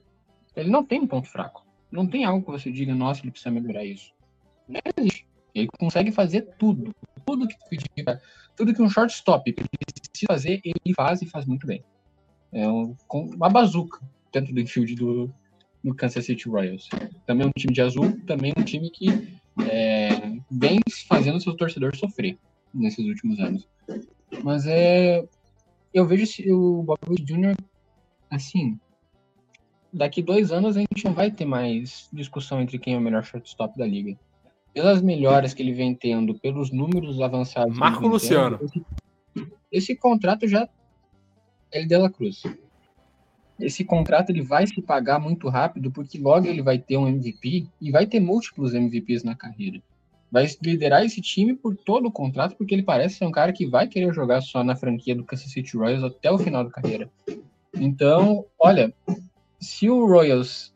[0.54, 1.63] Ele não tem ponto fraco.
[1.94, 4.12] Não tem algo que você diga, nossa, ele precisa melhorar isso.
[5.54, 6.92] Ele consegue fazer tudo.
[7.24, 7.54] Tudo que
[8.56, 11.84] tudo que um shortstop precisa fazer, ele faz e faz muito bem.
[12.52, 14.00] É um, uma bazuca
[14.32, 15.32] dentro do infield do,
[15.84, 16.88] do Kansas City Royals.
[17.26, 19.38] Também um time de azul, também um time que
[19.70, 20.08] é,
[20.50, 22.36] vem fazendo seu torcedor sofrer
[22.72, 23.68] nesses últimos anos.
[24.42, 25.24] Mas é
[25.92, 27.56] eu vejo o Bob Jr.
[28.28, 28.80] assim.
[29.94, 33.24] Daqui dois anos a gente não vai ter mais discussão entre quem é o melhor
[33.24, 34.18] shortstop da liga.
[34.72, 37.78] Pelas melhoras que ele vem tendo, pelos números avançados.
[37.78, 38.58] Marco Luciano.
[38.58, 38.84] Tendo,
[39.34, 40.68] esse, esse, contrato já
[41.70, 42.42] é de la Cruz.
[43.58, 47.68] Esse contrato ele vai se pagar muito rápido, porque logo ele vai ter um MVP
[47.80, 49.80] e vai ter múltiplos MVPs na carreira
[50.34, 53.64] vai liderar esse time por todo o contrato, porque ele parece ser um cara que
[53.64, 57.08] vai querer jogar só na franquia do Kansas City Royals até o final da carreira.
[57.72, 58.92] Então, olha,
[59.64, 60.74] se o Royals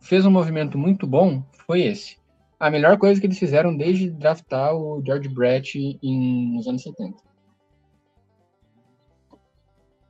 [0.00, 2.16] fez um movimento muito bom, foi esse.
[2.58, 7.16] A melhor coisa que eles fizeram desde draftar o George Brett em, nos anos 70.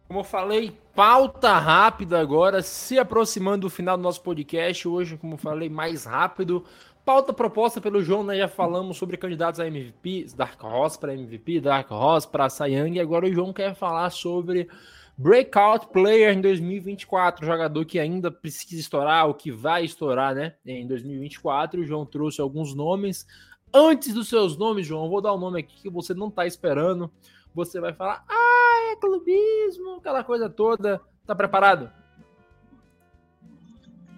[0.07, 4.87] Como eu falei, pauta rápida agora, se aproximando do final do nosso podcast.
[4.87, 6.65] Hoje, como eu falei, mais rápido,
[7.07, 8.37] Pauta proposta pelo João, né?
[8.37, 13.01] Já falamos sobre candidatos a MVP, Dark Horse para MVP, Dark Horse para Young, e
[13.01, 14.69] agora o João quer falar sobre
[15.19, 20.55] Breakout Player em 2024, jogador que ainda precisa estourar, ou que vai estourar, né?
[20.65, 23.27] Em 2024, o João trouxe alguns nomes.
[23.73, 27.11] Antes dos seus nomes, João, vou dar um nome aqui que você não está esperando.
[27.55, 31.01] Você vai falar, ah, é clubismo, aquela coisa toda.
[31.27, 31.91] Tá preparado?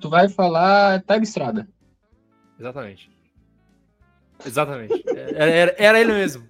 [0.00, 1.68] Tu vai falar Time Estrada.
[2.58, 3.10] Exatamente.
[4.44, 5.04] Exatamente.
[5.08, 6.47] Era, era, era, ele mesmo.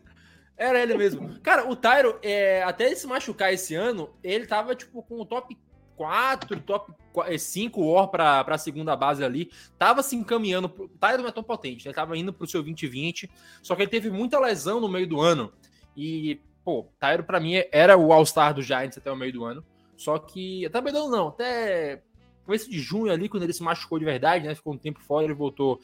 [0.59, 1.39] Era ele mesmo.
[1.41, 5.25] Cara, o Tyro, é, até ele se machucar esse ano, ele tava, tipo, com o
[5.25, 5.57] top
[5.97, 6.93] 4, top
[7.39, 9.51] 5 War pra, pra segunda base ali.
[9.79, 10.69] Tava se encaminhando.
[10.69, 11.91] Pro, Tyro não é tão potente, né?
[11.91, 13.31] ele tava indo pro seu 2020.
[13.63, 15.53] Só que ele teve muita lesão no meio do ano.
[15.97, 19.65] E, pô, Tyro pra mim era o All-Star do Giants até o meio do ano.
[19.97, 22.03] Só que, até meio não, até
[22.45, 24.55] começo de junho ali, quando ele se machucou de verdade, né?
[24.55, 25.81] Ficou um tempo fora, ele voltou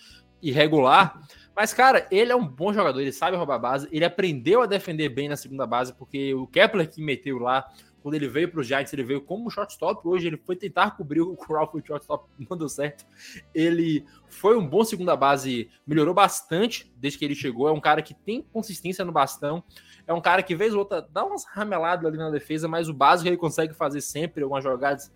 [0.49, 1.21] irregular.
[1.57, 5.09] Mas, cara, ele é um bom jogador, ele sabe roubar base, ele aprendeu a defender
[5.09, 7.65] bem na segunda base, porque o Kepler que meteu lá,
[8.03, 10.07] quando ele veio para os Giants, ele veio como shortstop.
[10.07, 13.07] Hoje ele foi tentar cobrir o Crawford shortstop, não deu certo.
[13.55, 17.67] Ele foi um bom segunda base, melhorou bastante desde que ele chegou.
[17.67, 19.65] É um cara que tem consistência no bastão.
[20.07, 22.93] É um cara que, vez ou outra, dá umas rameladas ali na defesa, mas o
[22.93, 25.11] básico ele consegue fazer sempre, algumas jogadas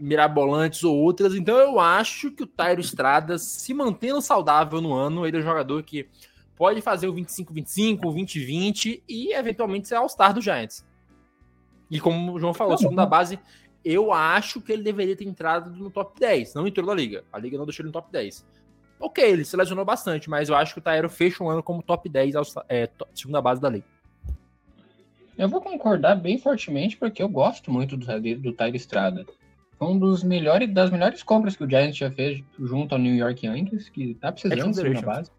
[0.00, 1.34] mirabolantes ou outras.
[1.34, 5.44] Então eu acho que o Tairo Estrada, se mantendo saudável no ano, ele é um
[5.44, 6.08] jogador que
[6.56, 10.84] pode fazer o 25-25, o 20-20 e eventualmente ser All-Star do Giants.
[11.90, 13.38] E como o João falou, segunda base
[13.84, 16.54] eu acho que ele deveria ter entrado no top 10.
[16.54, 17.24] Não entrou na liga.
[17.32, 18.44] A liga não deixou ele no top 10.
[18.98, 21.82] Ok, ele se lesionou bastante, mas eu acho que o Taero fecha um ano como
[21.82, 23.86] top 10, aos- é, segunda base da liga.
[25.38, 28.04] Eu vou concordar bem fortemente porque eu gosto muito do,
[28.38, 29.24] do Tyler Estrada.
[29.80, 33.14] Foi um dos melhores, das melhores compras que o Giants já fez junto ao New
[33.14, 35.30] York Yankees, que tá precisando de uma base.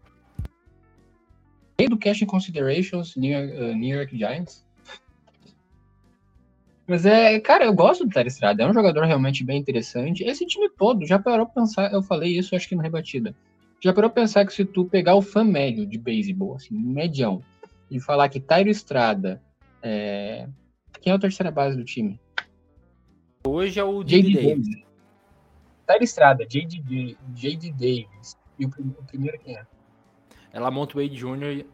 [1.78, 4.66] E do Cash in Considerations, New York, uh, New York Giants.
[6.88, 10.24] Mas é, cara, eu gosto do Tyler Estrada, é um jogador realmente bem interessante.
[10.24, 13.32] Esse time todo já parou pra pensar, eu falei isso acho que na rebatida.
[13.80, 17.40] Já parou pra pensar que se tu pegar o fã médio de beisebol, assim, medião,
[17.88, 19.40] e falar que Tyler Estrada
[19.80, 20.48] é...
[21.00, 22.20] Quem é a terceira base do time?
[23.46, 24.34] Hoje é o J.D.
[24.34, 24.82] Davis.
[25.86, 27.16] Tyler Estrada, J.D.
[27.34, 27.72] J.D.
[27.72, 28.36] Davis.
[28.58, 29.66] E o, o primeiro quem é?
[30.52, 31.66] É Lamont Wade Jr.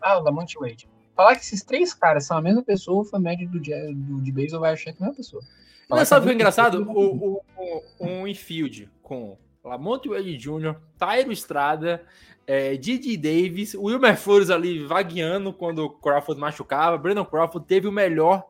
[0.00, 0.88] Ah, o Lamont Wade.
[1.14, 4.30] Falar que esses três caras são a mesma pessoa, o fã médio do, do de
[4.30, 5.42] baseball vai achar que não é a pessoa.
[5.88, 6.78] Falar Mas sabe o que é engraçado?
[6.78, 12.04] mesma O, o, o, um infield com Lamont Wade Jr., Tyro Estrada,
[12.46, 17.88] é, Didi Davis, o Wilmer Flores ali vagueando quando o Crawford machucava, Brandon Crawford teve
[17.88, 18.46] o melhor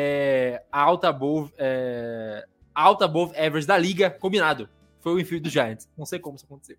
[0.00, 4.68] é, out, above, é, out above average da liga combinado.
[5.00, 5.88] Foi o infield do Giants.
[5.98, 6.76] Não sei como isso aconteceu.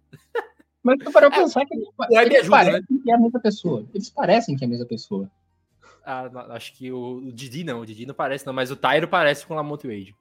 [0.82, 2.72] Mas tu parou pra pensar que eles, É, eles ajuda, né?
[2.72, 3.86] parecem que é a mesma pessoa.
[3.94, 5.30] Eles parecem que é a mesma pessoa.
[6.06, 9.08] Ah, acho que o, o Didi não, o Didi não parece não, mas o Tyro
[9.08, 10.16] parece com o Lamont Wade.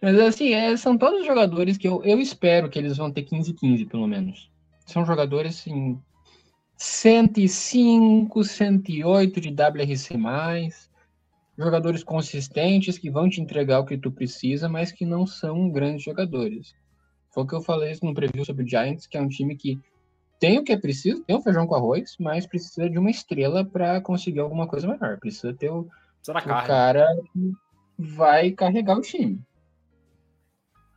[0.00, 3.86] Mas assim, é, são todos jogadores que eu, eu espero que eles vão ter 15-15,
[3.86, 4.50] pelo menos.
[4.86, 6.00] São jogadores assim.
[6.78, 10.16] 105, 108 de WRC.
[11.60, 16.02] Jogadores consistentes que vão te entregar o que tu precisa, mas que não são grandes
[16.02, 16.74] jogadores.
[17.34, 19.78] Foi o que eu falei no preview sobre o Giants, que é um time que
[20.40, 23.62] tem o que é preciso, tem o feijão com arroz, mas precisa de uma estrela
[23.62, 25.18] para conseguir alguma coisa maior.
[25.18, 25.80] Precisa ter o,
[26.26, 27.52] o cara que
[27.98, 29.38] vai carregar o time.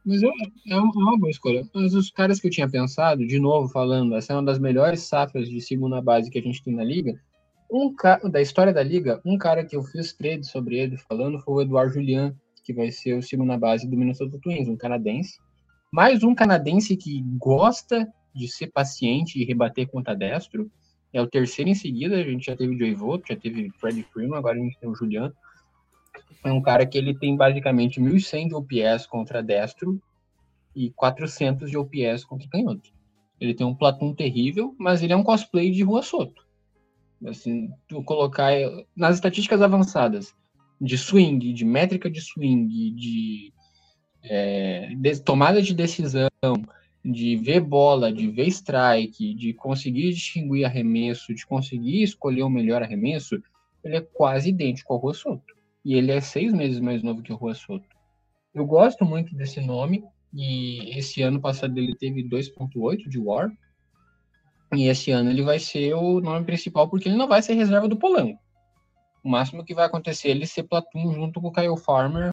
[0.06, 1.67] Mas é, uma é uma boa escolha.
[1.73, 5.02] Mas os caras que eu tinha pensado, de novo falando, essa é uma das melhores
[5.02, 7.19] safras de segunda base que a gente tem na liga.
[7.73, 7.91] Um.
[8.29, 11.62] Da história da liga, um cara que eu fiz trade sobre ele falando foi o
[11.62, 15.39] Eduardo Julian, que vai ser o segunda base do Minnesota Twins, um canadense.
[15.91, 20.71] Mais um canadense que gosta de ser paciente e rebater contra destro.
[21.12, 24.03] É o terceiro em seguida, a gente já teve Joey Votto, já teve o Freddie
[24.03, 25.33] Freeman, agora a gente tem o Julian.
[26.43, 29.99] É um cara que ele tem basicamente 1.100 de OPS contra destro
[30.75, 32.91] e 400 de OPS contra canhoto.
[33.41, 36.42] Ele tem um platum terrível, mas ele é um cosplay de Rua Soto.
[37.27, 38.51] Assim, tu colocar
[38.95, 40.33] nas estatísticas avançadas
[40.79, 43.53] de swing, de métrica de swing, de,
[44.23, 46.29] é, de tomada de decisão,
[47.03, 52.81] de ver bola, de ver strike, de conseguir distinguir arremesso, de conseguir escolher o melhor
[52.81, 53.41] arremesso,
[53.83, 55.53] ele é quase idêntico ao Rua Soto.
[55.83, 57.86] E ele é seis meses mais novo que o Rua Soto.
[58.53, 63.51] Eu gosto muito desse nome, e esse ano passado ele teve 2.8 de War,
[64.75, 67.88] e esse ano ele vai ser o nome principal porque ele não vai ser reserva
[67.88, 68.39] do Polanco.
[69.23, 72.31] O máximo que vai acontecer é ele ser Platum junto com o Kyle Farmer.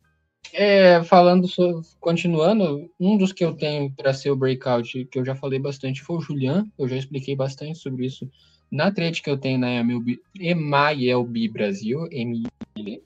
[0.53, 5.25] É, falando sobre, continuando, um dos que eu tenho para ser o breakout, que eu
[5.25, 6.67] já falei bastante, foi o Julian.
[6.77, 8.29] Eu já expliquei bastante sobre isso
[8.71, 13.03] na trade que eu tenho na MILB Brasil, MIL.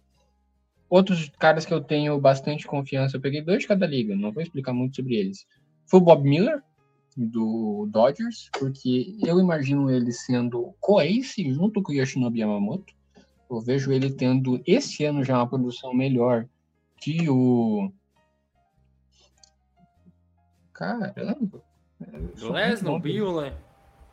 [0.88, 4.42] Outros caras que eu tenho bastante confiança, eu peguei dois de cada liga, não vou
[4.42, 5.46] explicar muito sobre eles.
[5.86, 6.62] Foi o Bob Miller,
[7.16, 12.92] do Dodgers, porque eu imagino ele sendo co-ace junto com o Yoshinobu Yamamoto.
[13.50, 16.48] Eu vejo ele tendo esse ano já uma produção melhor
[17.00, 17.92] que o.
[20.72, 21.62] Caramba!
[22.38, 23.54] Glasnow, Buehler.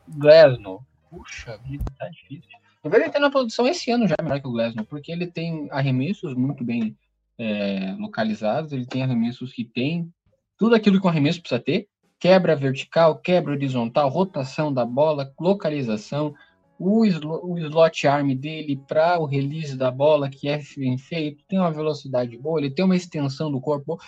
[0.08, 0.86] Glasnow.
[1.10, 2.50] Puxa vida, tá difícil.
[2.84, 5.28] Eu vejo ele tendo uma produção esse ano já melhor que o Glasnow, porque ele
[5.28, 6.96] tem arremessos muito bem
[7.38, 10.14] é, localizados, ele tem arremessos que tem
[10.58, 11.88] tudo aquilo que um arremesso precisa ter,
[12.22, 16.36] quebra vertical, quebra horizontal, rotação da bola, localização,
[16.78, 21.58] o, o slot arm dele para o release da bola, que é bem feito, tem
[21.58, 24.00] uma velocidade boa, ele tem uma extensão do corpo.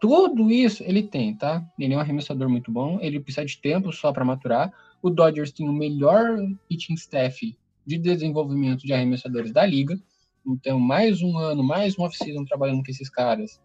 [0.00, 1.62] Tudo isso ele tem, tá?
[1.78, 4.72] Ele é um arremessador muito bom, ele precisa de tempo só para maturar.
[5.02, 7.54] O Dodgers tem o melhor pitching staff
[7.86, 10.00] de desenvolvimento de arremessadores da liga.
[10.46, 13.60] Então, mais um ano, mais uma off-season trabalhando com esses caras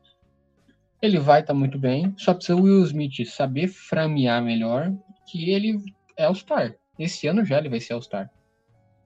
[1.05, 2.13] ele vai estar tá muito bem.
[2.17, 4.91] Só precisa o Will Smith saber framear melhor,
[5.27, 5.81] que ele
[6.17, 6.75] é All-Star.
[6.97, 8.29] Esse ano já ele vai ser All-Star.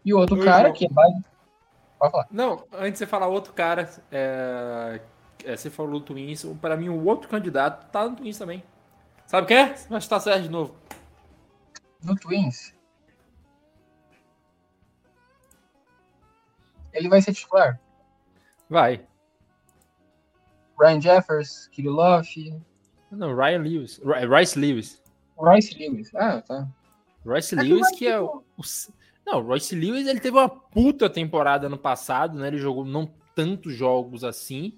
[0.04, 0.74] E o outro Oi, cara, João.
[0.74, 1.24] que base.
[2.00, 2.28] Pode falar.
[2.32, 5.02] Não, antes de você falar outro cara, é,
[5.44, 8.64] é, você falou do Twins, para mim o outro candidato tá no Twins também.
[9.28, 9.74] Sabe quem é?
[9.90, 10.76] Vai estar certo de novo.
[12.02, 12.74] No Twins.
[16.94, 17.80] Ele vai ser titular.
[18.70, 19.06] Vai.
[20.80, 22.26] Ryan Jeffers, Kirillov,
[23.12, 24.00] Não, Ryan Lewis.
[24.04, 25.02] Ri- Rice Lewis.
[25.38, 26.13] Royce Lewis.
[26.15, 26.68] Ah, tá.
[27.26, 28.44] Royce Mas Lewis, eu que é o.
[28.58, 28.62] o
[29.26, 32.48] não, o Royce Lewis ele teve uma puta temporada ano passado, né?
[32.48, 34.78] Ele jogou não tantos jogos assim.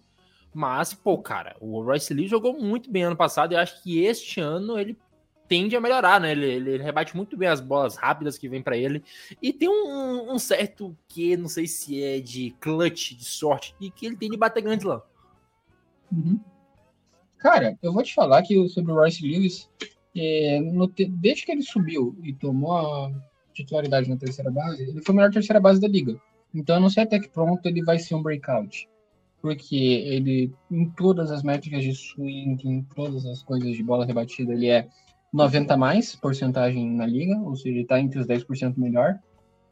[0.54, 4.04] Mas, pô, cara, o Royce Lewis jogou muito bem ano passado e eu acho que
[4.04, 4.98] este ano ele
[5.48, 6.32] tende a melhorar, né?
[6.32, 9.04] Ele, ele, ele rebate muito bem as bolas rápidas que vem pra ele.
[9.42, 13.90] E tem um, um certo que, não sei se é de clutch, de sorte, e
[13.90, 15.02] que ele tem de bater grande lá.
[16.12, 16.40] Uhum.
[17.38, 19.70] Cara, eu vou te falar que sobre o Royce Lewis,
[20.16, 23.12] é, no desde que ele subiu e tomou a
[23.54, 26.20] titularidade na terceira base, ele foi a melhor terceira base da liga.
[26.54, 28.88] Então eu não sei até que ponto ele vai ser um breakout.
[29.42, 34.54] Porque ele, em todas as métricas de swing, em todas as coisas de bola rebatida,
[34.54, 34.88] ele é
[35.34, 39.18] 90 a mais porcentagem na liga, ou seja, ele está entre os 10% melhor.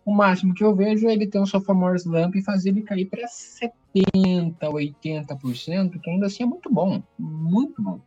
[0.09, 3.05] O máximo que eu vejo é ele ter um sophomore slump e fazer ele cair
[3.05, 7.03] para 70%, 80%, que ainda assim é muito bom.
[7.19, 7.99] Muito bom.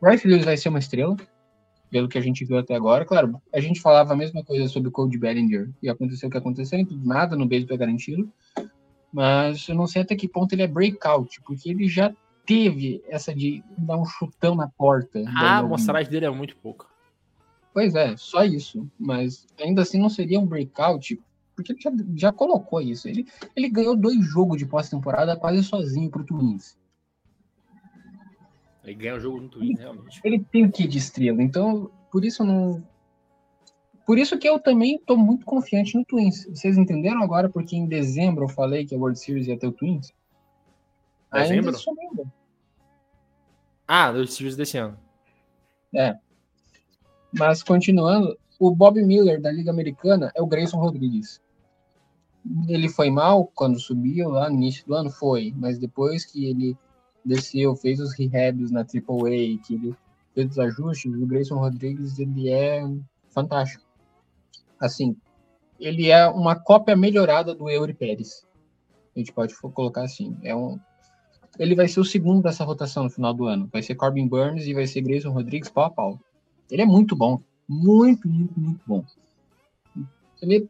[0.00, 1.16] Bryce Lewis vai ser uma estrela,
[1.90, 3.04] pelo que a gente viu até agora.
[3.04, 6.38] Claro, a gente falava a mesma coisa sobre o Cody Bellinger e aconteceu o que
[6.38, 8.32] aconteceu, e tudo nada no beisebol é garantido.
[9.12, 12.14] Mas eu não sei até que ponto ele é breakout, porque ele já
[12.46, 15.20] teve essa de dar um chutão na porta.
[15.26, 16.91] Ah, a amostragem dele é muito pouca.
[17.72, 18.88] Pois é, só isso.
[18.98, 21.20] Mas ainda assim não seria um breakout,
[21.54, 23.08] porque ele já, já colocou isso.
[23.08, 26.76] Ele, ele ganhou dois jogos de pós-temporada quase sozinho pro Twins.
[28.84, 30.20] Ele ganha o jogo no Twins, realmente.
[30.24, 32.92] Ele tem o que de estrela, então por isso eu não.
[34.04, 36.44] Por isso que eu também tô muito confiante no Twins.
[36.46, 39.72] Vocês entenderam agora porque em dezembro eu falei que a World Series ia ter o
[39.72, 40.12] Twins?
[41.32, 41.76] Dezembro?
[41.76, 42.32] Ainda.
[43.86, 44.98] Ah, dos Series desse ano.
[47.32, 51.40] Mas continuando, o Bob Miller da Liga Americana é o Grayson Rodrigues.
[52.68, 55.10] Ele foi mal quando subiu lá no início do ano?
[55.10, 56.76] Foi, mas depois que ele
[57.24, 59.96] desceu, fez os rehabs na AAA, que ele
[60.34, 62.84] fez os ajustes, o Grayson Rodrigues ele é
[63.28, 63.84] fantástico.
[64.80, 65.16] Assim,
[65.78, 68.46] ele é uma cópia melhorada do Eury Pérez.
[69.14, 70.36] A gente pode colocar assim.
[70.42, 70.78] É um,
[71.58, 73.68] ele vai ser o segundo dessa rotação no final do ano.
[73.72, 76.20] Vai ser Corbin Burns e vai ser Grayson Rodrigues pau a pau.
[76.72, 77.38] Ele é muito bom.
[77.68, 79.04] Muito, muito, muito bom.
[80.40, 80.68] Ele,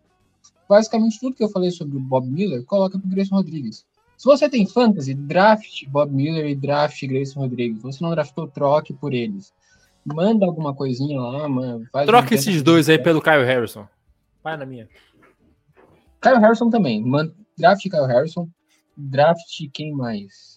[0.69, 3.87] basicamente, tudo que eu falei sobre o Bob Miller, coloca pro Grayson Rodrigues.
[4.19, 7.79] Se você tem fantasy, draft Bob Miller e draft Grayson Rodrigues.
[7.79, 9.53] Se você não draftou, troque por eles.
[10.05, 11.87] Manda alguma coisinha lá, mano.
[12.05, 13.87] Troca um esses dois aí pelo Kyle Harrison.
[14.43, 14.89] Vai na minha.
[16.21, 17.01] Kyle Harrison também.
[17.01, 18.49] Man, draft Kyle Harrison.
[18.97, 19.41] Draft
[19.73, 20.57] quem mais?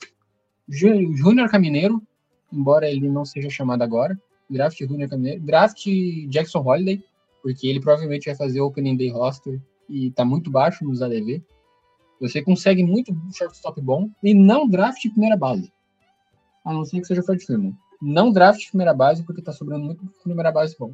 [0.68, 2.02] Jú- Júnior Camineiro,
[2.52, 4.20] embora ele não seja chamado agora.
[4.50, 5.42] Draft Júnior Camineiro.
[5.42, 5.86] Draft
[6.30, 7.04] Jackson Holiday,
[7.42, 11.44] porque ele provavelmente vai fazer Opening Day roster e tá muito baixo nos ADV.
[12.20, 15.72] Você consegue muito shortstop bom e não draft primeira base.
[16.64, 17.76] A não ser que seja Fred Freeman.
[18.02, 20.94] Não draft primeira base porque tá sobrando muito primeira base bom.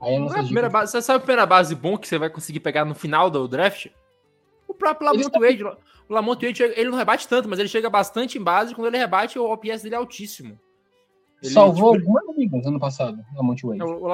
[0.00, 2.30] Aí Não é a primeira base, você sabe a primeira base bom que você vai
[2.30, 3.88] conseguir pegar no final do draft?
[4.66, 5.64] O próprio Lamont Wade.
[5.64, 8.74] O Lamont Wade, ele não rebate tanto, mas ele chega bastante em base.
[8.74, 10.58] Quando ele rebate, o OPS dele é altíssimo.
[11.42, 13.80] Ele, salvou tipo, algumas ligas ano passado, a Monte Wade.
[13.80, 14.08] É, O, o,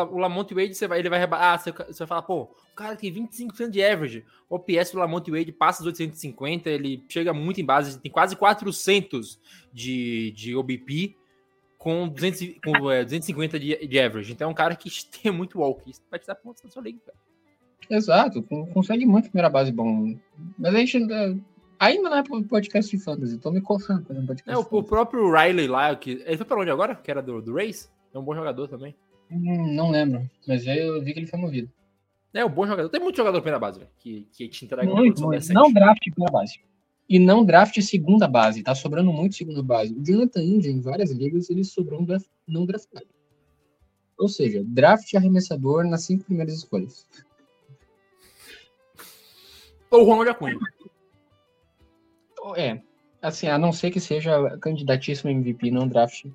[0.54, 1.46] Wade, você vai, ele vai rebater.
[1.46, 4.24] Ah, você, você vai falar, pô, o cara tem 25% de average.
[4.48, 8.36] O OPS do Lamont Wade passa dos 850, ele chega muito em base, tem quase
[8.36, 9.40] 400
[9.72, 11.16] de, de OBP
[11.78, 14.32] com, 200, e- com é, 250 de, de average.
[14.32, 14.88] Então é um cara que
[15.22, 15.90] tem muito walk.
[15.90, 17.18] Isso vai te dar pontos na sua liga, cara.
[17.88, 20.16] Exato, con- consegue muito primeira base bom.
[20.58, 21.36] Mas a gente ainda,
[21.78, 24.50] ainda não é podcast de fantasy, tô me coçando É, podcast.
[24.50, 24.88] o, de o fantasy.
[24.88, 26.94] próprio Riley lá, que, ele foi pra onde agora?
[26.94, 27.88] Que era do, do Race?
[28.12, 28.94] É um bom jogador também.
[29.30, 31.70] Hum, não lembro, mas eu vi que ele foi movido.
[32.32, 32.88] É um bom jogador.
[32.90, 35.52] Tem muito jogador primeira base, velho, que, que te entrega Muito, muito.
[35.52, 36.60] Não draft primeira base.
[37.08, 39.94] E não draft segunda base, tá sobrando muito segunda base.
[39.94, 43.06] O Jonathan India, em várias ligas, ele sobrou um draft, não draftado.
[44.18, 47.06] Ou seja, draft arremessador nas cinco primeiras escolhas.
[49.90, 50.58] Ou o Ronald Acunha.
[52.54, 52.80] É,
[53.20, 56.26] assim, a não ser que seja candidatíssimo MVP, não draft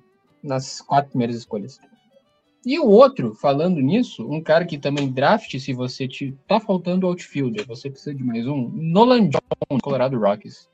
[0.42, 1.78] nas quatro primeiras escolhas.
[2.64, 7.06] E o outro, falando nisso, um cara que também draft, se você te tá faltando
[7.06, 10.68] outfielder, você precisa de mais um, Nolan Jones, Colorado Rockies.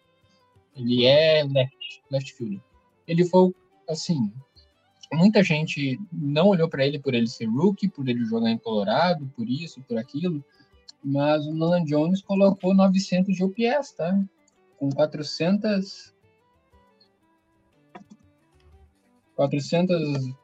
[0.77, 2.61] Ele é left, left fielder.
[3.07, 3.55] Ele foi,
[3.89, 4.31] assim,
[5.13, 9.31] muita gente não olhou para ele por ele ser rookie, por ele jogar em Colorado,
[9.35, 10.45] por isso, por aquilo,
[11.03, 14.19] mas o Nolan Jones colocou 900 de OPS, tá?
[14.79, 16.15] Com 400
[19.35, 20.35] 400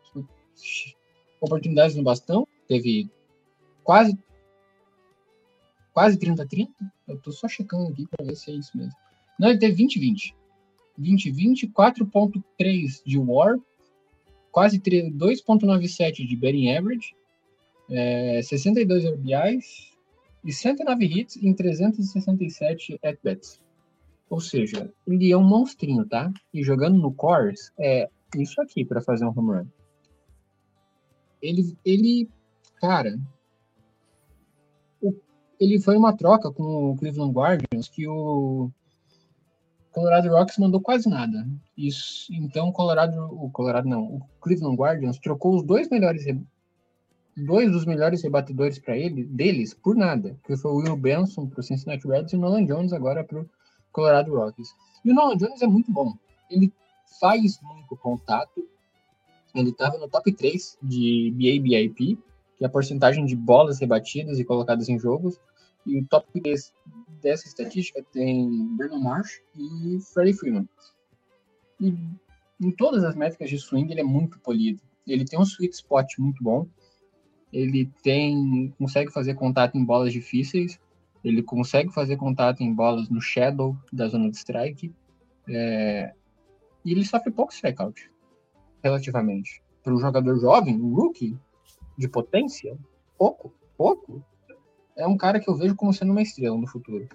[1.41, 3.11] oportunidades no bastão, teve
[3.83, 4.17] quase
[5.93, 6.73] quase 30 30.
[7.09, 8.93] Eu tô só checando aqui para ver se é isso mesmo.
[9.39, 10.37] Não, ele teve 20 20.
[10.97, 13.59] 2020, 4.3 de WAR,
[14.53, 17.17] quase 3 2.97 de batting average,
[17.91, 19.93] é, 62 RBIs
[20.45, 23.61] e 109 hits em 367 at-bats.
[24.31, 26.33] Ou seja, ele é um monstrinho, tá?
[26.53, 29.67] E jogando no Cores, é isso aqui para fazer um home run.
[31.43, 32.29] Ele, ele
[32.81, 33.19] cara,
[35.03, 35.15] o-
[35.61, 38.71] ele foi uma troca com o Cleveland Guardians que o
[39.93, 41.47] Colorado Rocks mandou quase nada.
[41.77, 46.43] Isso, então Colorado, o Colorado não, o Cleveland Guardians trocou os dois melhores re-
[47.37, 51.61] dois dos melhores rebatedores para ele deles por nada, que foi o Will Benson para
[51.61, 53.45] o Cincinnati Reds e o Nolan Jones agora para
[53.95, 54.75] Colorado Rockies.
[55.05, 56.15] E o Nolan Jones é muito bom.
[56.51, 56.71] Ele
[57.19, 58.69] faz muito contato.
[59.55, 62.19] Ele estava no top 3 de BABIP,
[62.57, 65.41] que é a porcentagem de bolas rebatidas e colocadas em jogos.
[65.87, 66.73] E o top 3
[67.23, 70.69] dessa estatística tem Brandon Marsh e Freddie Freeman.
[71.81, 71.95] E
[72.61, 74.81] em todas as métricas de swing, ele é muito polido.
[75.07, 76.67] Ele tem um sweet spot muito bom.
[77.53, 80.81] Ele tem consegue fazer contato em bolas difíceis.
[81.25, 84.95] Ele consegue fazer contato em bolas no shadow da zona de strike.
[85.49, 86.13] É,
[86.85, 88.11] E ele sofre pouco strikeout,
[88.83, 89.63] relativamente.
[89.83, 91.37] Para um jogador jovem, um rookie,
[91.97, 92.77] de potência,
[93.19, 94.23] pouco, pouco.
[94.97, 97.09] É um cara que eu vejo como sendo uma estrela no futuro.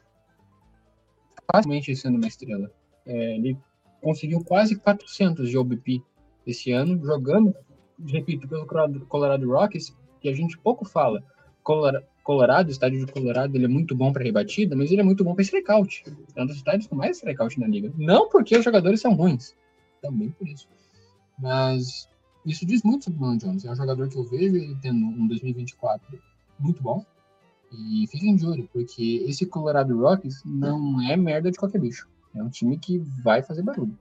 [1.52, 2.72] Facilmente sendo uma estrela.
[3.06, 3.58] É, ele
[4.02, 6.02] conseguiu quase 400 de OBP
[6.46, 7.56] esse ano, jogando,
[8.08, 11.24] repito, pelo Colorado- Colorado Rockies, que a gente pouco fala.
[11.64, 15.04] Colora- Colorado, o estádio de Colorado, ele é muito bom para rebatida, mas ele é
[15.04, 16.04] muito bom para strikeout.
[16.36, 17.92] É um dos estádios com mais strikeout na liga.
[17.98, 19.56] Não porque os jogadores são ruins,
[20.00, 20.68] também por isso.
[21.40, 22.08] Mas
[22.46, 23.66] isso diz muito sobre o Nolan Jones.
[23.66, 26.22] É um jogador que eu vejo ele tendo um 2024
[26.60, 27.04] muito bom.
[27.72, 32.08] E fiquem de olho, porque esse Colorado Rockies não é merda de qualquer bicho.
[32.36, 33.98] É um time que vai fazer barulho.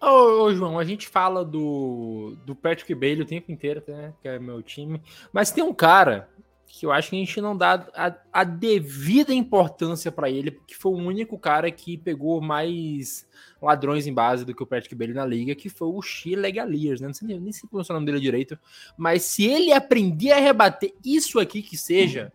[0.00, 4.12] Ô, ô, João, a gente fala do, do Patrick Bailey o tempo inteiro, né?
[4.20, 5.00] Que é meu time.
[5.32, 6.28] Mas tem um cara
[6.74, 10.74] que eu acho que a gente não dá a, a devida importância pra ele, porque
[10.74, 13.28] foi o único cara que pegou mais
[13.60, 16.98] ladrões em base do que o Patrick Bailey na liga, que foi o Shea Legaliers,
[16.98, 17.08] né?
[17.08, 18.58] Não sei nem, sei pronunciar o nome dele direito.
[18.96, 22.32] Mas se ele aprender a rebater isso aqui que seja,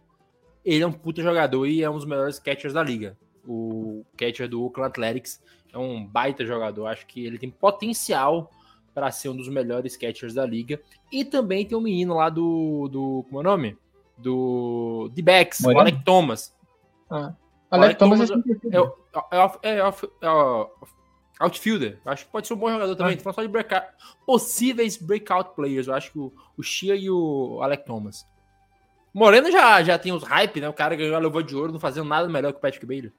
[0.64, 3.18] ele é um puta jogador e é um dos melhores catchers da liga.
[3.44, 5.42] O catcher do Oakland Athletics
[5.74, 6.86] é um baita jogador.
[6.86, 8.52] Acho que ele tem potencial
[8.94, 10.80] para ser um dos melhores catchers da liga.
[11.12, 12.88] E também tem um menino lá do.
[12.88, 13.78] do como é o nome?
[14.18, 15.10] Do.
[15.14, 15.82] D-Backs, o Moreno?
[15.82, 16.56] Alec Thomas.
[17.10, 17.34] Ah.
[17.70, 18.98] Olha, Alex Thomas é Thomas É, o-
[19.32, 20.70] é, off- é, off- é o-
[21.40, 22.00] outfielder.
[22.06, 23.16] Acho que pode ser um bom jogador também.
[23.18, 23.20] Ah.
[23.22, 23.88] Falando só de breakout,
[24.26, 25.88] possíveis breakout players.
[25.88, 28.26] Eu acho que o, o Shea e o Alec Thomas.
[29.14, 30.70] Moreno já, já tem os hype, né?
[30.70, 33.12] O cara ganhou a luva de ouro, não fazendo nada melhor que o Patrick Bailey.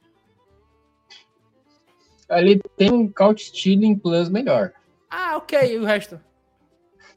[2.28, 4.72] Ali tem um couch stealing plus melhor.
[5.10, 5.74] Ah, ok.
[5.74, 6.20] E o resto?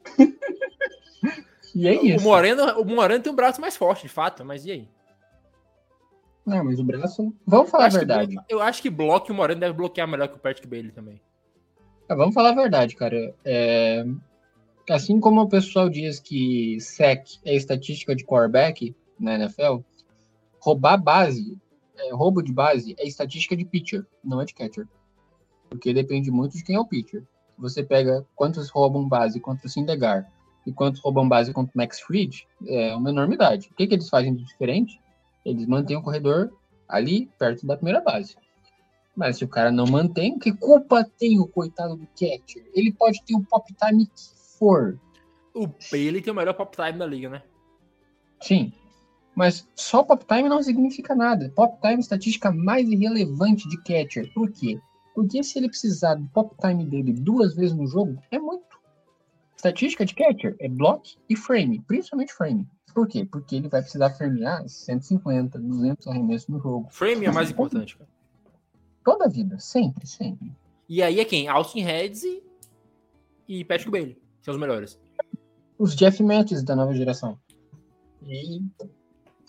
[1.74, 2.24] E é O isso.
[2.24, 4.88] Moreno, o Moreno tem um braço mais forte, de fato, mas e aí?
[6.44, 7.32] Não, mas o braço.
[7.46, 8.34] Vamos falar a que verdade.
[8.34, 11.20] blo- eu acho que bloque o Moreno deve bloquear melhor que o Patrick Bailey também.
[12.08, 13.34] Ah, Vamos falar a verdade, cara.
[13.44, 14.04] É,
[14.90, 19.78] Assim como o pessoal diz que SEC é estatística de quarterback na NFL,
[20.58, 21.56] roubar base,
[21.96, 24.88] é, roubo de base é estatística de pitcher, não é de catcher.
[25.70, 27.22] Porque depende muito de quem é o pitcher.
[27.56, 30.28] Você pega quantos roubam base contra o Sindegar
[30.66, 33.68] e quantos roubam base contra o Max Fried, é uma enormidade.
[33.70, 35.00] O que, que eles fazem de diferente?
[35.44, 36.52] Eles mantêm o corredor
[36.88, 38.36] ali, perto da primeira base.
[39.16, 42.64] Mas se o cara não mantém, que culpa tem o coitado do catcher?
[42.74, 44.98] Ele pode ter o pop time que for.
[45.54, 47.42] O Bailey tem o melhor pop time da liga, né?
[48.40, 48.72] Sim.
[49.34, 51.50] Mas só pop time não significa nada.
[51.54, 54.32] Pop time é a estatística mais irrelevante de catcher.
[54.32, 54.78] Por quê?
[55.14, 58.71] Porque se ele precisar do pop time dele duas vezes no jogo, é muito.
[59.62, 62.66] Estatística de catcher é block e frame, principalmente frame.
[62.92, 63.24] Por quê?
[63.24, 66.88] Porque ele vai precisar framear 150, 200 arremessos no jogo.
[66.90, 68.10] Frame é mais importante, cara.
[69.04, 70.52] Toda a vida, sempre, sempre.
[70.88, 71.46] E aí é quem?
[71.46, 72.42] Austin Heads e,
[73.46, 74.20] e Patrick Bailey.
[74.40, 74.98] São os melhores.
[75.78, 77.38] os Jeff Mattis da nova geração.
[78.26, 78.64] E,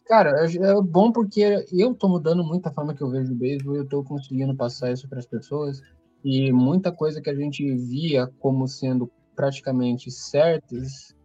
[0.05, 3.35] cara, é é bom porque eu tô mudando muito a forma que eu vejo o
[3.35, 5.81] beisebol, eu tô conseguindo passar isso para as pessoas
[6.23, 11.15] e muita coisa que a gente via como sendo praticamente certas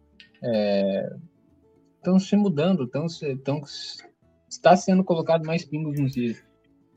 [1.97, 3.05] estão se mudando, estão
[3.43, 3.61] tão,
[4.49, 6.43] está sendo colocado mais pingos nos is.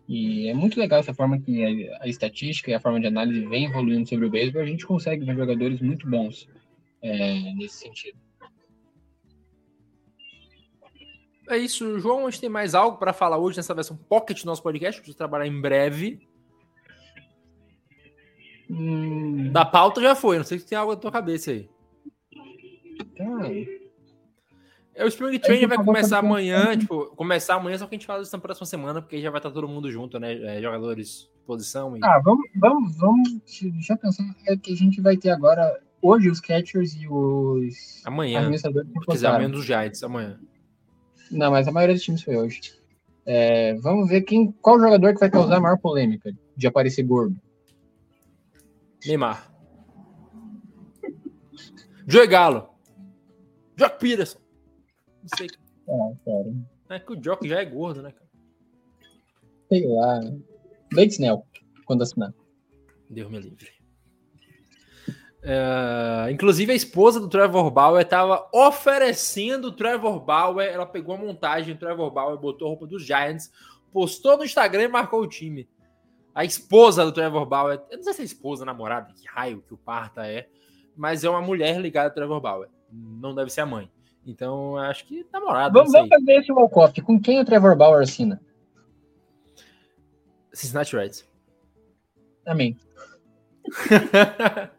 [0.08, 3.46] E é muito legal essa forma que a, a estatística e a forma de análise
[3.46, 6.48] vem evoluindo sobre o beisebol, a gente consegue ver jogadores muito bons
[7.00, 8.18] é, nesse sentido.
[11.48, 12.26] É isso, João.
[12.26, 15.00] A gente tem mais algo para falar hoje nessa versão pocket do nosso podcast.
[15.00, 16.26] Preciso trabalhar em breve.
[18.74, 21.68] Hum, Da pauta já foi, não sei se tem algo na tua cabeça aí.
[23.16, 23.24] tá.
[24.94, 28.22] É, o Spring Training vai começar amanhã, tipo, começar amanhã, só que a gente fala
[28.22, 30.34] isso na próxima semana, porque já vai estar todo mundo junto, né?
[30.58, 32.00] É, jogadores de posição e.
[32.02, 33.32] Ah, vamos, vamos, vamos.
[33.60, 34.24] Deixa eu pensar.
[34.46, 35.80] É que a gente vai ter agora.
[36.02, 38.40] Hoje os catchers e os amanhã.
[38.40, 40.38] administradores quiser, amanhã dos Giants, amanhã.
[41.30, 42.60] Não, mas a maioria dos times foi hoje.
[43.24, 47.36] É, vamos ver quem, qual jogador que vai causar a maior polêmica de aparecer gordo.
[49.06, 49.52] Neymar.
[52.06, 52.68] Joey Galo.
[53.76, 54.38] Jock Peterson.
[55.22, 55.48] Não sei.
[55.88, 56.54] Ah, cara.
[56.90, 58.30] É que o Jock já é gordo, né, cara?
[59.68, 60.20] Sei lá.
[60.92, 61.46] Blake Snell,
[61.86, 62.34] quando assinar.
[63.08, 63.70] Deus me livre.
[65.44, 70.68] É, inclusive, a esposa do Trevor Bauer estava oferecendo o Trevor Bauer.
[70.68, 73.50] Ela pegou a montagem do Trevor Bauer, botou a roupa dos Giants,
[73.90, 75.68] postou no Instagram e marcou o time.
[76.34, 79.74] A esposa do Trevor Bauer, eu não sei se é esposa, namorada, que raio que
[79.74, 80.48] o parta é,
[80.96, 82.68] mas é uma mulher ligada ao Trevor Bauer.
[82.90, 83.90] Não deve ser a mãe.
[84.26, 85.72] Então, acho que namorada.
[85.72, 87.00] Vamos, vamos fazer esse walk-off.
[87.02, 88.40] Com quem o Trevor Bauer assina?
[90.52, 91.28] Cincinnati Reds.
[92.46, 92.76] Amém.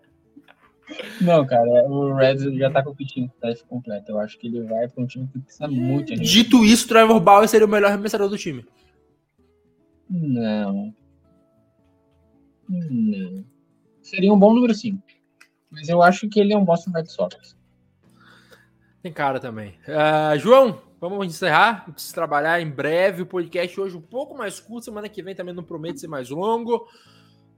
[1.22, 4.12] Não, cara, o Reds já tá com o staff completo.
[4.12, 6.14] Eu acho que ele vai pra um time que precisa muito.
[6.16, 8.66] Dito isso, o Trevor Bauer seria o melhor arremessador do time.
[10.10, 10.94] Não.
[12.90, 13.46] Não.
[14.02, 15.02] Seria um bom número 5.
[15.70, 17.58] Mas eu acho que ele é um Boston Red Sox.
[19.02, 19.76] Tem cara também.
[19.88, 21.86] Ah, João, vamos encerrar.
[21.92, 23.24] Preciso trabalhar em breve.
[23.24, 24.86] O podcast hoje um pouco mais curto.
[24.86, 26.88] Semana que vem também não promete ser mais longo.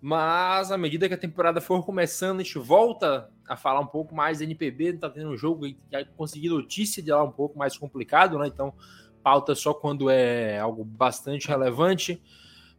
[0.02, 4.16] Mas à medida que a temporada for começando, a gente volta a falar um pouco
[4.16, 4.94] mais NPB.
[4.94, 8.48] Tá tendo um jogo e já consegui notícia de lá um pouco mais complicado, né?
[8.48, 8.74] Então,
[9.24, 12.22] pauta só quando é algo bastante relevante.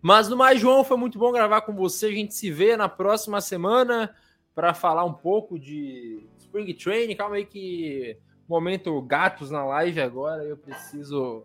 [0.07, 2.07] Mas no mais, João, foi muito bom gravar com você.
[2.07, 4.15] A gente se vê na próxima semana
[4.55, 7.17] para falar um pouco de Spring Training.
[7.17, 8.17] Calma aí que
[8.49, 10.45] momento gatos na live agora.
[10.45, 11.45] Eu preciso.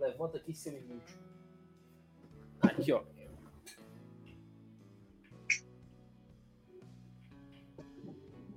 [0.00, 1.12] Levanta aqui seu minuto.
[2.62, 3.02] Aqui, ó.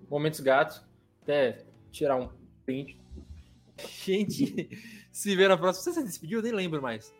[0.09, 0.81] Momentos gatos.
[1.21, 2.29] Até tirar um
[2.65, 2.97] print.
[4.05, 4.69] Gente,
[5.11, 5.83] se vê na próxima.
[5.83, 6.39] Você se despediu?
[6.39, 7.13] Eu nem lembro mais.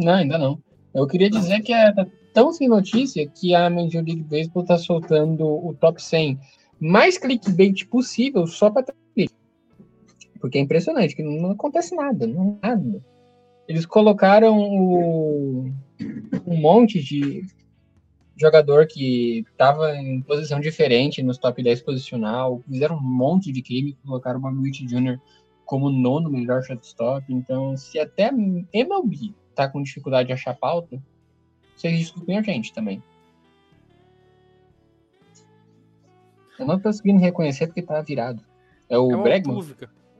[0.00, 0.58] Não, ainda não.
[0.94, 4.78] Eu queria dizer que é tá tão sem notícia que a Major League Baseball tá
[4.78, 6.38] soltando o top 100
[6.80, 8.86] mais clickbait possível só para.
[10.40, 13.04] Porque é impressionante, que não acontece nada, não nada.
[13.68, 15.70] Eles colocaram o,
[16.46, 17.42] um monte de
[18.36, 23.98] jogador que estava em posição diferente nos top 10 posicional, fizeram um monte de crime,
[24.02, 25.20] colocaram o Witt Jr.
[25.66, 27.30] como nono melhor shortstop.
[27.30, 28.30] Então, se até
[28.72, 31.02] MLB tá com dificuldade de achar pauta,
[31.76, 33.02] vocês desculpem a gente também.
[36.58, 38.44] Eu não tô conseguindo reconhecer porque tá virado.
[38.88, 39.64] É o é Bregman?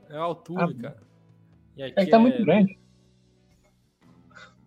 [0.09, 1.03] É o Altuve, Ah, cara.
[1.77, 2.79] E aqui É que tá é- muito grande.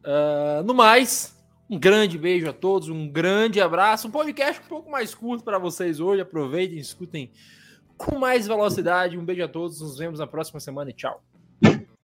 [0.05, 1.37] Ah, no mais,
[1.69, 4.07] um grande beijo a todos, um grande abraço.
[4.07, 6.21] Um podcast um pouco mais curto para vocês hoje.
[6.21, 7.33] Aproveitem, escutem
[7.97, 9.19] com mais velocidade.
[9.19, 9.81] Um beijo a todos.
[9.81, 11.23] Nos vemos na próxima semana e tchau.